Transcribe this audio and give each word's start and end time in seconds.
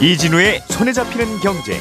이진우의 0.00 0.62
손에 0.68 0.92
잡히는 0.92 1.40
경제. 1.40 1.76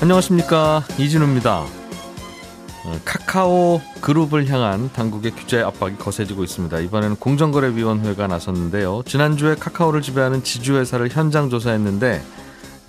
안녕하십니까 0.00 0.82
이진우입니다. 0.98 1.60
어, 1.60 3.00
카카오 3.04 3.80
그룹을 4.00 4.48
향한 4.48 4.92
당국의 4.92 5.30
규제 5.30 5.62
압박이 5.62 5.96
거세지고 5.96 6.42
있습니다. 6.42 6.80
이번에는 6.80 7.14
공정거래위원회가 7.14 8.26
나섰는데요. 8.26 9.04
지난주에 9.06 9.54
카카오를 9.54 10.02
지배하는 10.02 10.42
지주회사를 10.42 11.10
현장 11.10 11.48
조사했는데 11.48 12.24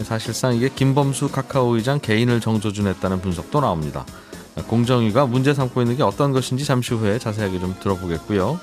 사실상 0.02 0.55
이게 0.55 0.67
김범수 0.67 1.30
카카오 1.30 1.75
의장 1.75 1.99
개인을 1.99 2.41
정조준했다는 2.41 3.22
분석도 3.22 3.61
나옵니다. 3.61 4.03
공정위가 4.68 5.26
문제 5.26 5.54
삼고 5.54 5.82
있는 5.82 5.98
게 5.98 6.04
어떤 6.04 6.32
것인지 6.32 6.66
잠시 6.66 6.94
후에 6.94 7.20
자세하게 7.20 7.59
좀 7.59 7.76
들어보겠고요. 7.80 8.59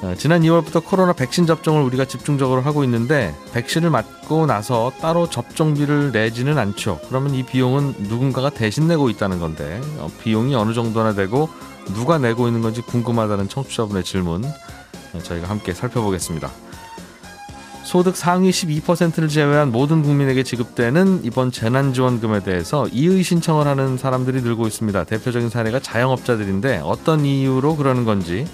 어, 0.00 0.14
지난 0.16 0.42
2월부터 0.42 0.84
코로나 0.84 1.12
백신 1.12 1.46
접종을 1.46 1.82
우리가 1.82 2.04
집중적으로 2.04 2.60
하고 2.60 2.84
있는데 2.84 3.34
백신을 3.52 3.90
맞고 3.90 4.46
나서 4.46 4.92
따로 5.00 5.28
접종비를 5.28 6.12
내지는 6.12 6.56
않죠. 6.56 7.00
그러면 7.08 7.34
이 7.34 7.42
비용은 7.42 7.94
누군가가 7.98 8.50
대신 8.50 8.86
내고 8.86 9.10
있다는 9.10 9.40
건데 9.40 9.80
어, 9.98 10.08
비용이 10.22 10.54
어느 10.54 10.72
정도나 10.72 11.14
되고 11.14 11.48
누가 11.94 12.18
내고 12.18 12.46
있는 12.46 12.62
건지 12.62 12.80
궁금하다는 12.80 13.48
청취자분의 13.48 14.04
질문 14.04 14.44
어, 14.44 15.18
저희가 15.20 15.48
함께 15.48 15.74
살펴보겠습니다. 15.74 16.48
소득 17.88 18.16
상위 18.18 18.50
12%를 18.50 19.28
제외한 19.28 19.72
모든 19.72 20.02
국민에게 20.02 20.42
지급되는 20.42 21.20
이번 21.24 21.50
재난지원금에 21.50 22.42
대해서 22.42 22.86
이의 22.88 23.22
신청을 23.22 23.66
하는 23.66 23.96
사람들이 23.96 24.42
늘고 24.42 24.66
있습니다. 24.66 25.04
대표적인 25.04 25.48
사례가 25.48 25.80
자영업자들인데 25.80 26.82
어떤 26.84 27.24
이유로 27.24 27.76
그러는 27.76 28.04
건지 28.04 28.46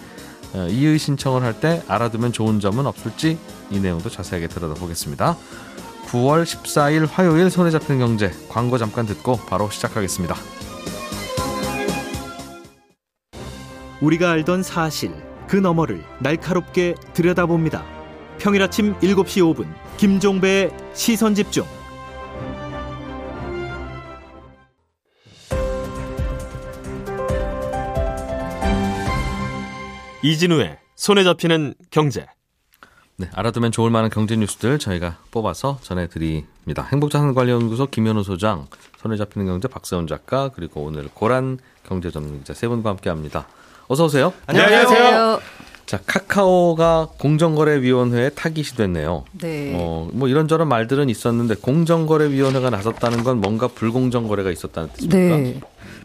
어, 0.52 0.68
이의 0.70 1.00
신청을 1.00 1.42
할 1.42 1.54
때 1.54 1.82
알아두면 1.88 2.30
좋은 2.30 2.60
점은 2.60 2.86
없을지 2.86 3.36
이 3.72 3.80
내용도 3.80 4.08
자세하게 4.08 4.46
들여다보겠습니다. 4.46 5.36
9월 6.06 6.44
14일 6.44 7.08
화요일 7.10 7.50
손에 7.50 7.72
잡히는 7.72 7.98
경제 7.98 8.30
광고 8.48 8.78
잠깐 8.78 9.04
듣고 9.04 9.38
바로 9.48 9.69
시작하겠습니다. 9.69 10.36
우리가 14.00 14.30
알던 14.30 14.62
사실 14.62 15.12
그 15.48 15.56
너머를 15.56 16.04
날카롭게 16.20 16.94
들여다봅니다. 17.14 17.94
평일 18.38 18.62
아침 18.62 18.94
7시 19.00 19.54
5분 19.54 19.66
김종배의 19.96 20.70
시선 20.94 21.34
집중. 21.34 21.64
이진우의 30.22 30.78
손에 30.96 31.22
잡히는 31.22 31.74
경제. 31.91 32.26
네, 33.16 33.28
알아두면 33.32 33.72
좋을 33.72 33.91
만한 33.91 34.10
경제 34.10 34.36
뉴스들 34.36 34.78
저희가 34.78 35.19
뽑아서 35.30 35.78
전해드립니다. 35.82 36.82
행복자산관리연구소 36.91 37.86
김현우 37.86 38.24
소장, 38.24 38.66
손에 38.98 39.16
잡히는 39.16 39.46
경제 39.46 39.69
박세훈 39.69 40.06
작가, 40.06 40.48
그리고 40.48 40.82
오늘 40.82 41.08
고란 41.12 41.58
경제전문기자 41.86 42.54
세 42.54 42.66
분과 42.66 42.91
함께합니다. 42.91 43.46
어서 43.86 44.06
오세요. 44.06 44.32
안녕하세요. 44.46 45.41
자, 45.86 46.00
카카오가 46.06 47.08
공정거래위원회에 47.18 48.30
타깃이 48.30 48.77
됐네요. 48.77 49.24
네. 49.40 49.72
어, 49.77 50.08
뭐 50.12 50.28
이런저런 50.28 50.68
말들은 50.68 51.10
있었는데 51.10 51.56
공정거래위원회가 51.56 52.70
나섰다는 52.70 53.22
건 53.22 53.41
뭔가 53.41 53.68
불공정 53.68 54.28
거래가 54.28 54.50
있었다는 54.50 54.88
뜻입니까? 54.94 55.18
네. 55.18 55.60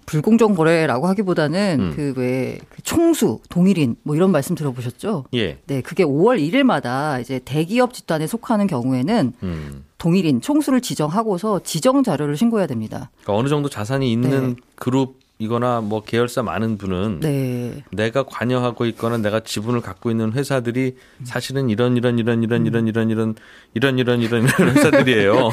불공정 0.05 0.55
거래라고 0.55 1.07
하기보다는 1.07 1.77
음. 1.79 1.93
그왜 1.95 2.59
그 2.67 2.81
총수, 2.81 3.39
동일인 3.47 3.95
뭐 4.01 4.15
이런 4.15 4.31
말씀 4.31 4.55
들어보셨죠? 4.55 5.25
예. 5.35 5.59
네, 5.67 5.81
그게 5.81 6.03
5월 6.03 6.39
1일마다 6.39 7.21
이제 7.21 7.39
대기업 7.45 7.93
집단에 7.93 8.25
속하는 8.25 8.65
경우에는 8.65 9.33
음. 9.43 9.85
동일인 9.99 10.41
총수를 10.41 10.81
지정하고서 10.81 11.61
지정 11.63 12.03
자료를 12.03 12.37
신고해야 12.37 12.65
됩니다. 12.65 13.11
그러니까 13.21 13.39
어느 13.39 13.49
정도 13.49 13.69
자산이 13.69 14.11
있는 14.11 14.49
네. 14.49 14.55
그룹 14.75 15.19
이거나 15.43 15.79
뭐 15.79 16.01
계열사 16.03 16.43
많은 16.43 16.77
분은 16.77 17.21
네. 17.21 17.81
내가 17.93 18.23
관여하고 18.23 18.85
있거나 18.87 19.17
내가 19.19 19.39
지분을 19.39 19.79
갖고 19.79 20.11
있는 20.11 20.33
회사들이 20.33 20.97
사실은 21.23 21.69
이런 21.69 21.95
이런 21.95 22.19
이런 22.19 22.43
이런 22.43 22.65
이런 22.65 22.87
이런 22.87 23.09
이런 23.09 23.35
이런 23.73 23.97
이런 23.97 24.21
이런 24.21 24.43
이런 24.43 24.69
회사들이에요. 24.75 25.49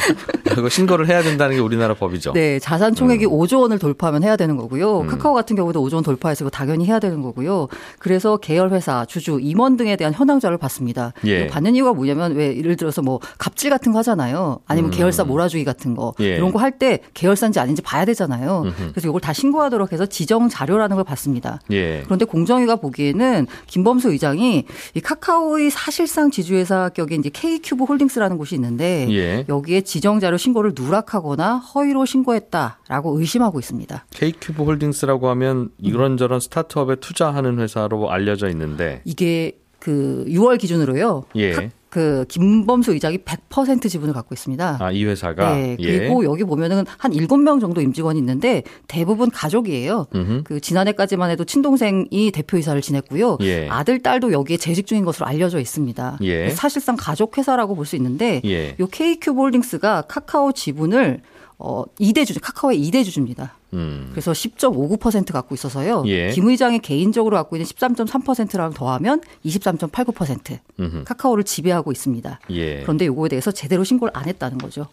그거 0.50 0.68
신고를 0.68 1.06
해야 1.06 1.22
된다는 1.22 1.54
게 1.54 1.60
우리나라 1.62 1.94
법이죠. 1.94 2.32
네, 2.32 2.58
자산 2.58 2.96
총액이 2.96 3.26
음. 3.26 3.30
5조 3.30 3.60
원을 3.60 3.78
돌파하면 3.78 4.24
해야 4.24 4.34
되는 4.34 4.56
거고요. 4.56 5.02
음. 5.02 5.06
카카오 5.06 5.34
같은 5.34 5.54
경우도 5.54 5.80
5조 5.84 5.94
원 5.94 6.02
돌파해서 6.02 6.50
당연히 6.50 6.84
해야 6.86 6.98
되는 6.98 7.22
거고요. 7.22 7.68
그래서 8.00 8.38
계열 8.38 8.72
회사, 8.72 9.04
주주, 9.04 9.38
임원 9.40 9.76
등에 9.76 9.94
대한 9.94 10.12
현황 10.12 10.40
자료를 10.40 10.58
받습니다. 10.58 11.12
예. 11.26 11.46
받는 11.46 11.76
이유가 11.76 11.92
뭐냐면 11.92 12.34
왜 12.34 12.56
예를 12.58 12.74
들어서 12.74 13.02
뭐 13.02 13.20
갑질 13.38 13.70
같은 13.70 13.92
거 13.92 13.98
하잖아요. 13.98 14.58
아니면 14.66 14.90
음. 14.90 14.96
계열사 14.96 15.22
몰아주기 15.22 15.62
같은 15.64 15.94
거 15.94 16.12
예. 16.18 16.34
이런 16.34 16.50
거 16.52 16.58
할 16.58 16.76
때 16.80 16.98
계열사인지 17.14 17.60
아닌지 17.60 17.80
봐야 17.82 18.04
되잖아요. 18.04 18.62
음흠. 18.66 18.90
그래서 18.90 19.08
이걸 19.08 19.20
다 19.20 19.32
신고하도록 19.32 19.75
해서 19.92 20.06
지정 20.06 20.48
자료라는 20.48 20.96
걸 20.96 21.04
받습니다. 21.04 21.60
예. 21.70 22.02
그런데 22.04 22.24
공정위가 22.24 22.76
보기에는 22.76 23.46
김범수 23.66 24.10
의장이 24.10 24.64
이 24.94 25.00
카카오의 25.00 25.70
사실상 25.70 26.30
지주회사 26.30 26.90
격인 26.90 27.20
이제 27.20 27.28
K큐브 27.30 27.84
홀딩스라는 27.84 28.38
곳이 28.38 28.54
있는데 28.54 29.06
예. 29.10 29.44
여기에 29.48 29.82
지정 29.82 30.20
자료 30.20 30.36
신고를 30.36 30.72
누락하거나 30.74 31.56
허위로 31.56 32.04
신고했다라고 32.06 33.18
의심하고 33.18 33.58
있습니다. 33.58 34.06
K큐브 34.10 34.64
홀딩스라고 34.64 35.28
하면 35.28 35.70
이런저런 35.78 36.40
스타트업에 36.40 36.96
투자하는 36.96 37.58
회사로 37.58 38.10
알려져 38.10 38.48
있는데 38.48 39.02
이게 39.04 39.58
그 39.78 40.24
6월 40.28 40.58
기준으로요. 40.58 41.24
예. 41.36 41.70
카- 41.96 42.00
그 42.00 42.26
김범수 42.28 42.92
의장이 42.92 43.18
100% 43.18 43.88
지분을 43.88 44.12
갖고 44.12 44.34
있습니다. 44.34 44.76
아, 44.80 44.90
이 44.92 45.04
회사가 45.06 45.54
네. 45.54 45.76
예. 45.80 45.98
그리고 45.98 46.24
여기 46.24 46.44
보면은 46.44 46.84
한 46.98 47.10
7명 47.10 47.58
정도 47.58 47.80
임직원이 47.80 48.18
있는데 48.18 48.62
대부분 48.86 49.30
가족이에요. 49.30 50.06
음흠. 50.14 50.42
그 50.44 50.60
지난해까지만 50.60 51.30
해도 51.30 51.44
친동생이 51.44 52.30
대표이사를 52.32 52.78
지냈고요. 52.82 53.38
예. 53.40 53.66
아들, 53.70 54.02
딸도 54.02 54.32
여기에 54.32 54.58
재직 54.58 54.86
중인 54.86 55.04
것으로 55.06 55.26
알려져 55.26 55.58
있습니다. 55.58 56.18
예. 56.20 56.50
사실상 56.50 56.96
가족 56.98 57.38
회사라고 57.38 57.74
볼 57.74 57.86
수 57.86 57.94
있는데 57.96 58.42
예. 58.44 58.74
요 58.80 58.86
K큐브 58.90 59.30
홀딩스가 59.30 60.02
카카오 60.02 60.50
지분을 60.52 61.20
어 61.58 61.84
2대 62.00 62.26
주주, 62.26 62.40
카카오의 62.40 62.78
2대 62.90 63.04
주주입니다. 63.04 63.54
음. 63.76 64.08
그래서 64.10 64.32
10.59% 64.32 65.32
갖고 65.32 65.54
있어서요. 65.54 66.02
예. 66.06 66.30
김 66.30 66.48
의장이 66.48 66.80
개인적으로 66.80 67.36
갖고 67.36 67.56
있는 67.56 67.66
13.3%랑 67.66 68.72
더하면 68.72 69.20
23.89% 69.44 70.58
음흠. 70.80 71.04
카카오를 71.04 71.44
지배하고 71.44 71.92
있습니다. 71.92 72.40
예. 72.50 72.82
그런데 72.82 73.06
요거에 73.06 73.28
대해서 73.28 73.52
제대로 73.52 73.84
신고를 73.84 74.12
안 74.16 74.26
했다는 74.26 74.58
거죠. 74.58 74.86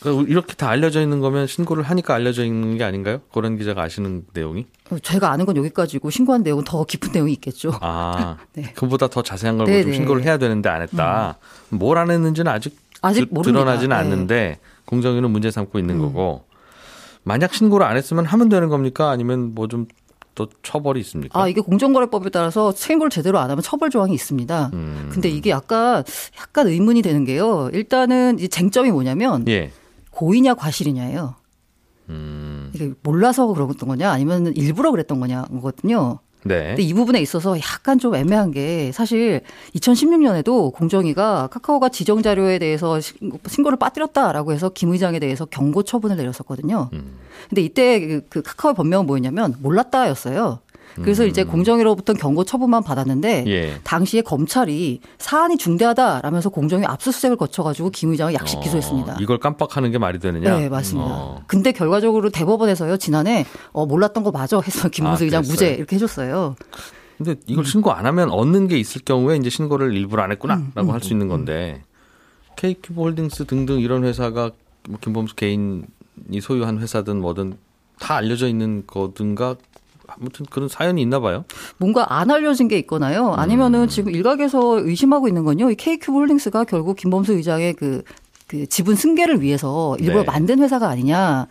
그러니까 0.00 0.30
이렇게 0.30 0.54
다 0.54 0.68
알려져 0.68 1.00
있는 1.00 1.20
거면 1.20 1.46
신고를 1.46 1.82
하니까 1.82 2.14
알려져 2.14 2.44
있는 2.44 2.76
게 2.76 2.84
아닌가요? 2.84 3.22
고란 3.32 3.56
기자가 3.56 3.82
아시는 3.82 4.26
내용이? 4.34 4.66
어, 4.90 4.98
제가 4.98 5.30
아는 5.30 5.46
건 5.46 5.56
여기까지고 5.56 6.10
신고한 6.10 6.42
내용은 6.42 6.62
더 6.64 6.84
깊은 6.84 7.12
내용이 7.12 7.32
있겠죠. 7.32 7.72
아, 7.80 8.36
네. 8.52 8.70
그보다 8.74 9.08
더 9.08 9.22
자세한 9.22 9.56
걸 9.56 9.66
좀. 9.66 9.74
음. 9.74 9.94
신고를 9.94 10.22
해야 10.24 10.36
되는데 10.36 10.68
안 10.68 10.82
했다. 10.82 11.38
뭘안 11.70 12.10
했는지는 12.10 12.52
아직, 12.52 12.76
아직 13.00 13.30
드, 13.30 13.34
모릅니다. 13.34 13.64
드러나지는 13.64 13.96
네. 13.96 14.02
않는데 14.02 14.58
공정위는 14.84 15.30
문제 15.30 15.50
삼고 15.50 15.78
있는 15.78 15.94
음. 15.94 16.00
거고 16.02 16.44
만약 17.24 17.54
신고를 17.54 17.86
안 17.86 17.96
했으면 17.96 18.24
하면 18.26 18.48
되는 18.48 18.68
겁니까? 18.68 19.10
아니면 19.10 19.54
뭐좀 19.54 19.86
또 20.34 20.48
처벌이 20.62 21.00
있습니까? 21.00 21.40
아, 21.40 21.48
이게 21.48 21.60
공정거래법에 21.60 22.30
따라서 22.30 22.72
신고를 22.72 23.10
제대로 23.10 23.38
안 23.38 23.50
하면 23.50 23.62
처벌 23.62 23.90
조항이 23.90 24.14
있습니다. 24.14 24.70
음. 24.72 25.08
근데 25.12 25.28
이게 25.28 25.50
약간 25.50 26.04
약간 26.40 26.66
의문이 26.68 27.02
되는 27.02 27.24
게요. 27.24 27.70
일단은 27.72 28.38
이 28.38 28.48
쟁점이 28.48 28.90
뭐냐면 28.90 29.46
예. 29.48 29.70
고의냐 30.10 30.54
과실이냐예요. 30.54 31.36
음. 32.10 32.70
이게 32.74 32.92
몰라서 33.02 33.46
그랬던 33.46 33.88
거냐 33.88 34.10
아니면 34.10 34.52
일부러 34.56 34.90
그랬던 34.90 35.20
거냐거든요. 35.20 36.18
네. 36.44 36.68
근데 36.68 36.82
이 36.82 36.92
부분에 36.94 37.20
있어서 37.20 37.56
약간 37.58 37.98
좀 37.98 38.14
애매한 38.14 38.50
게 38.50 38.92
사실 38.92 39.40
2016년에도 39.74 40.72
공정위가 40.72 41.48
카카오가 41.50 41.88
지정 41.88 42.22
자료에 42.22 42.58
대해서 42.58 43.00
신고- 43.00 43.38
신고를 43.48 43.78
빠뜨렸다라고 43.78 44.52
해서 44.52 44.68
김 44.68 44.92
의장에 44.92 45.18
대해서 45.18 45.44
경고 45.46 45.82
처분을 45.82 46.16
내렸었거든요. 46.16 46.90
음. 46.92 47.16
근데 47.48 47.62
이때 47.62 48.00
그- 48.00 48.22
그 48.28 48.42
카카오의 48.42 48.74
변명은 48.74 49.06
뭐였냐면 49.06 49.54
몰랐다였어요. 49.60 50.58
그래서 51.02 51.26
이제 51.26 51.44
공정위로부터 51.44 52.12
경고 52.14 52.44
처분만 52.44 52.82
받았는데 52.82 53.42
음. 53.42 53.48
예. 53.48 53.80
당시에 53.82 54.22
검찰이 54.22 55.00
사안이 55.18 55.56
중대하다라면서 55.58 56.50
공정위 56.50 56.84
압수수색을 56.86 57.36
거쳐가지고 57.36 57.90
김 57.90 58.10
의장을 58.10 58.32
약식 58.34 58.60
기소했습니다. 58.60 59.14
어, 59.14 59.16
이걸 59.20 59.38
깜빡하는 59.38 59.90
게 59.90 59.98
말이 59.98 60.18
되느냐? 60.18 60.56
네, 60.56 60.68
맞습니다. 60.68 61.10
어. 61.10 61.42
근데 61.46 61.72
결과적으로 61.72 62.30
대법원에서요, 62.30 62.96
지난해, 62.98 63.44
어, 63.72 63.86
몰랐던 63.86 64.22
거 64.22 64.30
맞아 64.30 64.60
해서 64.60 64.88
김문수 64.88 65.24
아, 65.24 65.26
의장? 65.26 65.42
무죄 65.42 65.74
이렇게 65.74 65.96
해줬어요. 65.96 66.56
근데 67.18 67.36
이걸 67.46 67.64
신고 67.64 67.92
안 67.92 68.06
하면 68.06 68.30
얻는 68.30 68.68
게 68.68 68.78
있을 68.78 69.02
경우에 69.04 69.36
이제 69.36 69.48
신고를 69.50 69.94
일부러 69.96 70.22
안 70.22 70.30
음, 70.30 70.32
했구나라고 70.32 70.92
할수 70.92 71.12
있는 71.12 71.28
건데 71.28 71.82
K큐브 72.56 73.00
홀딩스 73.00 73.46
등등 73.46 73.80
이런 73.80 74.04
회사가 74.04 74.50
뭐 74.88 74.98
김범수 75.00 75.34
개인이 75.36 75.84
소유한 76.42 76.78
회사든 76.78 77.20
뭐든 77.20 77.56
다 77.98 78.16
알려져 78.16 78.48
있는 78.48 78.84
거든가 78.86 79.56
아무튼 80.06 80.46
그런 80.50 80.68
사연이 80.68 81.02
있나 81.02 81.20
봐요. 81.20 81.44
뭔가 81.78 82.06
안 82.18 82.30
알려진 82.30 82.68
게 82.68 82.78
있거나요. 82.78 83.32
아니면은 83.32 83.88
지금 83.88 84.12
일각에서 84.12 84.80
의심하고 84.80 85.28
있는 85.28 85.44
건요. 85.44 85.70
이 85.70 85.74
KQ 85.74 86.12
홀딩스가 86.12 86.64
결국 86.64 86.96
김범수 86.96 87.32
의장의 87.32 87.74
그, 87.74 88.02
그 88.46 88.66
지분 88.66 88.94
승계를 88.94 89.40
위해서 89.40 89.96
일부러 89.98 90.20
네. 90.20 90.26
만든 90.26 90.60
회사가 90.60 90.88
아니냐라는 90.88 91.46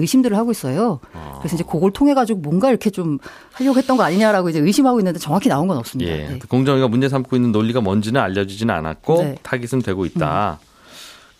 의심들을 0.00 0.36
하고 0.36 0.50
있어요. 0.50 1.00
그래서 1.38 1.56
이제 1.56 1.64
그걸 1.64 1.92
통해 1.92 2.14
가지고 2.14 2.40
뭔가 2.40 2.70
이렇게 2.70 2.90
좀 2.90 3.18
하려고 3.52 3.78
했던 3.78 3.96
거 3.96 4.02
아니냐라고 4.02 4.48
이제 4.48 4.58
의심하고 4.58 5.00
있는데 5.00 5.18
정확히 5.18 5.48
나온 5.48 5.68
건 5.68 5.76
없습니다. 5.76 6.10
예. 6.10 6.28
네. 6.28 6.38
공정위가 6.48 6.88
문제 6.88 7.08
삼고 7.08 7.36
있는 7.36 7.52
논리가 7.52 7.80
뭔지는 7.80 8.20
알려지지는 8.20 8.74
않았고 8.74 9.22
네. 9.22 9.34
타깃은 9.42 9.82
되고 9.82 10.06
있다. 10.06 10.58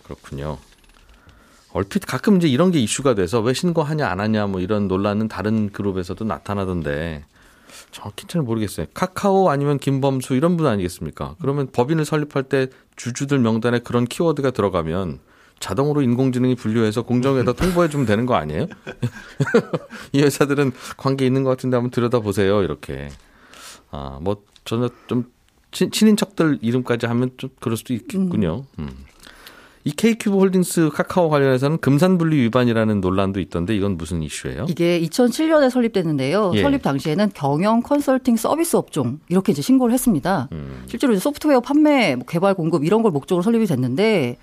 그렇군요. 0.03 0.57
얼핏 1.71 2.05
가끔 2.05 2.37
이제 2.37 2.47
이런 2.47 2.71
게 2.71 2.79
이슈가 2.79 3.15
돼서 3.15 3.39
왜 3.41 3.53
신고하냐 3.53 4.07
안 4.07 4.19
하냐 4.19 4.47
뭐 4.47 4.59
이런 4.59 4.87
논란은 4.87 5.27
다른 5.27 5.69
그룹에서도 5.69 6.23
나타나던데 6.25 7.25
정확히 7.91 8.27
잘 8.27 8.41
모르겠어요. 8.41 8.87
카카오 8.93 9.49
아니면 9.49 9.77
김범수 9.77 10.35
이런 10.35 10.57
분 10.57 10.67
아니겠습니까? 10.67 11.35
그러면 11.41 11.69
법인을 11.71 12.05
설립할 12.05 12.43
때 12.43 12.67
주주들 12.95 13.39
명단에 13.39 13.79
그런 13.79 14.05
키워드가 14.05 14.51
들어가면 14.51 15.19
자동으로 15.59 16.01
인공지능이 16.01 16.55
분류해서 16.55 17.01
공정위에다 17.03 17.53
통보해 17.53 17.89
주면 17.89 18.05
되는 18.05 18.25
거 18.25 18.35
아니에요? 18.35 18.67
이 20.13 20.21
회사들은 20.21 20.71
관계 20.97 21.25
있는 21.25 21.43
것 21.43 21.49
같은데 21.51 21.75
한번 21.75 21.91
들여다보세요. 21.91 22.63
이렇게. 22.63 23.09
아, 23.91 24.19
뭐 24.21 24.41
저는 24.65 24.89
좀 25.07 25.25
친, 25.71 25.91
친인척들 25.91 26.59
이름까지 26.61 27.05
하면 27.07 27.31
좀 27.37 27.49
그럴 27.59 27.75
수도 27.77 27.93
있겠군요. 27.93 28.65
음. 28.79 28.89
이 29.85 29.91
K큐브 29.91 30.37
홀딩스 30.37 30.89
카카오 30.93 31.29
관련해서는 31.29 31.77
금산분리 31.77 32.35
위반이라는 32.37 32.99
논란도 32.99 33.39
있던데 33.39 33.75
이건 33.75 33.97
무슨 33.97 34.21
이슈예요? 34.21 34.65
이게 34.67 34.99
2007년에 35.01 35.69
설립됐는데요. 35.69 36.51
예. 36.55 36.61
설립 36.61 36.81
당시에는 36.81 37.31
경영 37.33 37.81
컨설팅 37.81 38.35
서비스 38.35 38.75
업종 38.75 39.19
이렇게 39.29 39.51
이제 39.53 39.61
신고를 39.61 39.93
했습니다. 39.93 40.49
음. 40.51 40.83
실제로 40.87 41.13
이제 41.13 41.21
소프트웨어 41.21 41.61
판매, 41.61 42.15
뭐 42.15 42.25
개발 42.27 42.53
공급 42.55 42.83
이런 42.83 43.01
걸 43.01 43.11
목적으로 43.11 43.41
설립이 43.41 43.65
됐는데 43.67 44.37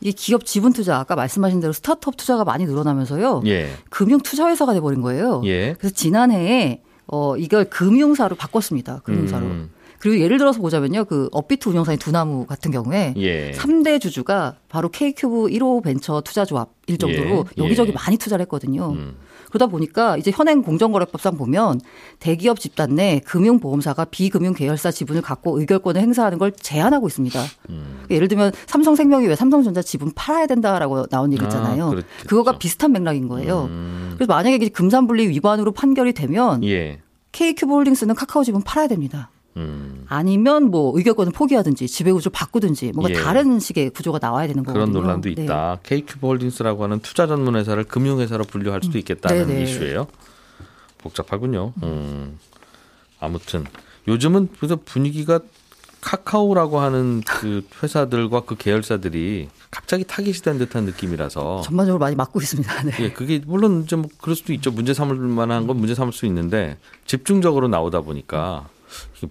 이게 0.00 0.12
기업 0.12 0.44
지분 0.44 0.72
투자 0.72 0.98
아까 0.98 1.14
말씀하신 1.14 1.60
대로 1.60 1.72
스타트업 1.72 2.16
투자가 2.16 2.44
많이 2.44 2.66
늘어나면서요. 2.66 3.42
예. 3.46 3.70
금융 3.88 4.20
투자 4.20 4.48
회사가 4.48 4.74
돼 4.74 4.80
버린 4.80 5.00
거예요. 5.00 5.40
예. 5.46 5.74
그래서 5.78 5.94
지난해에 5.94 6.82
어 7.06 7.36
이걸 7.36 7.64
금융사로 7.64 8.36
바꿨습니다. 8.36 9.00
금융사로. 9.04 9.46
음. 9.46 9.70
그리고 10.02 10.18
예를 10.18 10.36
들어서 10.36 10.60
보자면요. 10.60 11.04
그 11.04 11.28
업비트 11.30 11.68
운영사인 11.68 11.96
두나무 11.96 12.44
같은 12.44 12.72
경우에 12.72 13.14
예. 13.18 13.52
삼 13.52 13.72
3대 13.82 14.00
주주가 14.00 14.56
바로 14.68 14.88
K큐브 14.88 15.46
1호 15.46 15.82
벤처 15.84 16.20
투자 16.22 16.44
조합일 16.44 16.98
정도로 16.98 17.46
예. 17.56 17.62
여기저기 17.62 17.90
예. 17.90 17.94
많이 17.94 18.16
투자를 18.16 18.42
했거든요. 18.42 18.90
음. 18.90 19.14
그러다 19.50 19.66
보니까 19.68 20.16
이제 20.16 20.32
현행 20.34 20.62
공정거래법상 20.62 21.36
보면 21.36 21.80
대기업 22.18 22.58
집단 22.58 22.96
내 22.96 23.20
금융보험사가 23.20 24.06
비금융 24.06 24.54
계열사 24.54 24.90
지분을 24.90 25.22
갖고 25.22 25.60
의결권을 25.60 26.00
행사하는 26.00 26.38
걸 26.38 26.50
제한하고 26.50 27.06
있습니다. 27.06 27.40
음. 27.70 27.84
그러니까 27.92 28.14
예를 28.14 28.26
들면 28.26 28.52
삼성생명이 28.66 29.28
왜 29.28 29.36
삼성전자 29.36 29.82
지분 29.82 30.10
팔아야 30.16 30.48
된다라고 30.48 31.06
나온 31.06 31.32
얘기 31.32 31.44
있잖아요. 31.44 31.84
아, 31.84 31.90
그렇겠죠. 31.90 32.28
그거가 32.28 32.58
비슷한 32.58 32.90
맥락인 32.90 33.28
거예요. 33.28 33.66
음. 33.70 34.14
그래서 34.16 34.32
만약에 34.32 34.68
금산분리 34.70 35.28
위반으로 35.28 35.70
판결이 35.70 36.12
되면 36.12 36.64
예. 36.64 36.98
K큐브 37.30 37.72
홀딩스는 37.72 38.16
카카오 38.16 38.42
지분 38.42 38.62
팔아야 38.62 38.88
됩니다. 38.88 39.30
음. 39.56 40.04
아니면 40.08 40.70
뭐 40.70 40.96
의결권을 40.96 41.32
포기하든지 41.32 41.86
지배구조 41.86 42.30
바꾸든지 42.30 42.92
뭔가 42.94 43.10
예. 43.10 43.22
다른 43.22 43.58
식의 43.58 43.90
구조가 43.90 44.18
나와야 44.20 44.46
되는 44.46 44.62
거거든요. 44.64 44.92
그런 44.92 45.02
논란도 45.02 45.34
네. 45.34 45.42
있다. 45.42 45.78
K큐브 45.82 46.26
홀딩스라고 46.26 46.84
하는 46.84 47.00
투자 47.00 47.26
전문 47.26 47.56
회사를 47.56 47.84
금융 47.84 48.20
회사로 48.20 48.44
분류할 48.44 48.80
수도 48.82 48.98
있겠다는 48.98 49.48
네네. 49.48 49.62
이슈예요. 49.64 50.06
복잡하군요. 50.98 51.72
음. 51.82 52.38
아무튼 53.20 53.64
요즘은 54.08 54.48
그래서 54.58 54.78
분위기가 54.84 55.40
카카오라고 56.00 56.80
하는 56.80 57.22
그 57.24 57.62
회사들과 57.80 58.40
그 58.40 58.56
계열사들이 58.56 59.48
갑자기 59.70 60.04
타깃이 60.04 60.38
된 60.38 60.58
듯한 60.58 60.84
느낌이라서 60.84 61.62
전반적으로 61.62 62.00
많이 62.00 62.16
맞고 62.16 62.40
있습니다. 62.40 62.82
네. 62.82 62.92
예, 62.98 63.12
그게 63.12 63.40
물론 63.46 63.86
좀 63.86 64.06
그럴 64.20 64.34
수도 64.34 64.52
있죠. 64.52 64.72
문제 64.72 64.92
삼을 64.92 65.14
만한 65.14 65.68
건 65.68 65.76
문제 65.76 65.94
삼을 65.94 66.12
수 66.12 66.26
있는데 66.26 66.76
집중적으로 67.06 67.68
나오다 67.68 68.00
보니까 68.00 68.68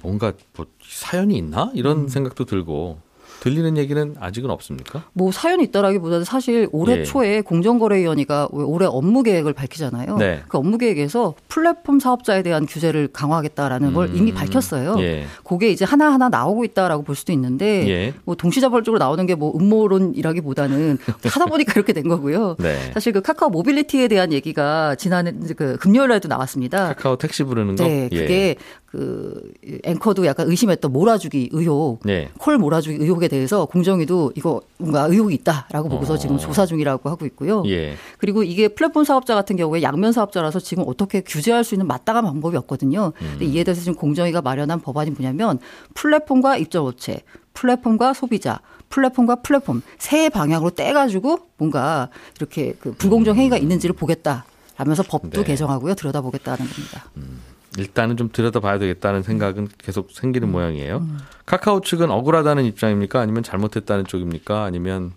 뭔가 0.01 0.33
뭐 0.55 0.65
사연이 0.81 1.37
있나? 1.37 1.71
이런 1.73 2.07
생각도 2.07 2.45
들고 2.45 2.99
들리는 3.41 3.75
얘기는 3.75 4.15
아직은 4.19 4.49
없습니까? 4.51 5.03
뭐 5.13 5.31
사연이 5.31 5.63
있다라기보다는 5.63 6.23
사실 6.23 6.69
올해 6.71 6.99
예. 6.99 7.03
초에 7.03 7.41
공정거래위원회가 7.41 8.47
왜 8.53 8.63
올해 8.63 8.85
업무 8.85 9.23
계획을 9.23 9.51
밝히잖아요. 9.53 10.17
네. 10.17 10.43
그 10.47 10.57
업무 10.59 10.77
계획에서 10.77 11.33
플랫폼 11.49 11.99
사업자에 11.99 12.43
대한 12.43 12.65
규제를 12.67 13.09
강화하겠다라는 13.11 13.93
걸 13.93 14.09
음. 14.09 14.15
이미 14.15 14.31
밝혔어요. 14.31 14.95
예. 14.99 15.25
그게 15.43 15.71
이제 15.71 15.83
하나하나 15.83 16.29
나오고 16.29 16.63
있다라고 16.65 17.03
볼 17.03 17.15
수도 17.15 17.33
있는데 17.33 17.89
예. 17.89 18.13
뭐 18.23 18.35
동시다발적으로 18.35 18.97
나오는 18.99 19.25
게 19.25 19.35
뭐 19.41 19.51
음모론이라기보다는 19.57 20.99
하다 21.25 21.45
보니까 21.47 21.73
이렇게 21.75 21.93
된 21.93 22.07
거고요. 22.07 22.55
네. 22.59 22.91
사실 22.93 23.11
그 23.11 23.21
카카오 23.21 23.49
모빌리티에 23.49 24.07
대한 24.07 24.31
얘기가 24.31 24.93
지난해 24.95 25.33
그 25.57 25.77
금요일 25.77 26.09
날도 26.09 26.27
나왔습니다. 26.27 26.89
카카오 26.89 27.17
택시 27.17 27.43
부르는 27.43 27.75
거. 27.75 27.83
네, 27.83 28.07
예. 28.11 28.17
그게 28.19 28.55
그 28.85 29.41
앵커도 29.83 30.25
약간 30.25 30.49
의심했던 30.49 30.91
몰아주기 30.91 31.49
의혹, 31.53 32.01
네. 32.03 32.29
콜 32.38 32.57
몰아주기 32.57 32.97
의혹에 32.97 33.29
대해서 33.31 33.63
공정위도 33.63 34.33
이거 34.35 34.61
뭔가 34.77 35.05
의혹이 35.05 35.35
있다라고 35.35 35.87
보고서 35.87 36.15
어. 36.15 36.17
지금 36.17 36.37
조사 36.37 36.65
중이라고 36.65 37.09
하고 37.09 37.25
있고요. 37.25 37.63
예. 37.67 37.95
그리고 38.17 38.43
이게 38.43 38.67
플랫폼 38.67 39.05
사업자 39.05 39.35
같은 39.35 39.55
경우에 39.55 39.81
양면 39.81 40.11
사업자라서 40.11 40.59
지금 40.59 40.83
어떻게 40.85 41.21
규제할 41.21 41.63
수 41.63 41.73
있는 41.73 41.87
마땅한 41.87 42.25
방법이 42.25 42.57
없거든요. 42.57 43.13
음. 43.21 43.27
근데 43.31 43.45
이에 43.45 43.63
대해서 43.63 43.81
지금 43.81 43.95
공정위가 43.95 44.41
마련한 44.41 44.81
법안이 44.81 45.11
뭐냐면 45.11 45.59
플랫폼과 45.93 46.57
입점업체, 46.57 47.21
플랫폼과 47.53 48.13
소비자, 48.13 48.59
플랫폼과 48.89 49.35
플랫폼 49.37 49.81
세 49.97 50.27
방향으로 50.27 50.71
떼가지고 50.71 51.39
뭔가 51.57 52.09
이렇게 52.35 52.73
그 52.81 52.91
불공정 52.93 53.37
행위가 53.37 53.57
있는지를 53.57 53.95
보겠다. 53.95 54.43
라면서 54.77 55.03
법도 55.03 55.29
네. 55.29 55.43
개정하고요. 55.43 55.95
들여다보겠다는 55.95 56.57
겁니다. 56.57 57.05
일단은 57.77 58.18
좀 58.18 58.29
들여다봐야 58.31 58.79
되겠다는 58.79 59.23
생각은 59.23 59.69
계속 59.77 60.12
생기는 60.12 60.47
음. 60.47 60.51
모양이에요. 60.51 61.06
카카오 61.45 61.81
측은 61.81 62.12
억울하다는 62.12 62.65
입장입니까? 62.65 63.19
아니면 63.19 63.44
잘못했다는 63.44 64.05
쪽입니까? 64.05 64.63
아니면 64.63 65.13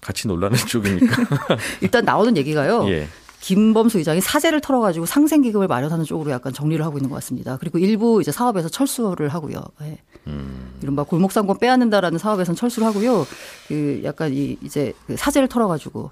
같이 0.00 0.28
놀라는 0.28 0.56
쪽입니까? 0.66 1.16
일단 1.80 2.04
나오는 2.04 2.36
얘기가요. 2.36 2.88
예. 2.88 3.08
김범수 3.40 3.98
의장이 3.98 4.20
사재를 4.20 4.60
털어가지고 4.60 5.06
상생 5.06 5.42
기금을 5.42 5.68
마련하는 5.68 6.04
쪽으로 6.04 6.30
약간 6.32 6.52
정리를 6.52 6.84
하고 6.84 6.98
있는 6.98 7.08
것 7.08 7.14
같습니다. 7.16 7.56
그리고 7.56 7.78
일부 7.78 8.20
이제 8.20 8.32
사업에서 8.32 8.68
철수를 8.68 9.28
하고요. 9.28 9.62
예. 9.82 9.98
음. 10.26 10.72
이른바 10.82 11.04
골목상권 11.04 11.58
빼앗는다라는 11.58 12.18
사업에서는 12.18 12.56
철수를 12.56 12.86
하고요. 12.88 13.26
그 13.68 14.00
약간 14.04 14.32
이 14.34 14.56
이제 14.62 14.92
그 15.06 15.16
사재를 15.16 15.48
털어가지고 15.48 16.10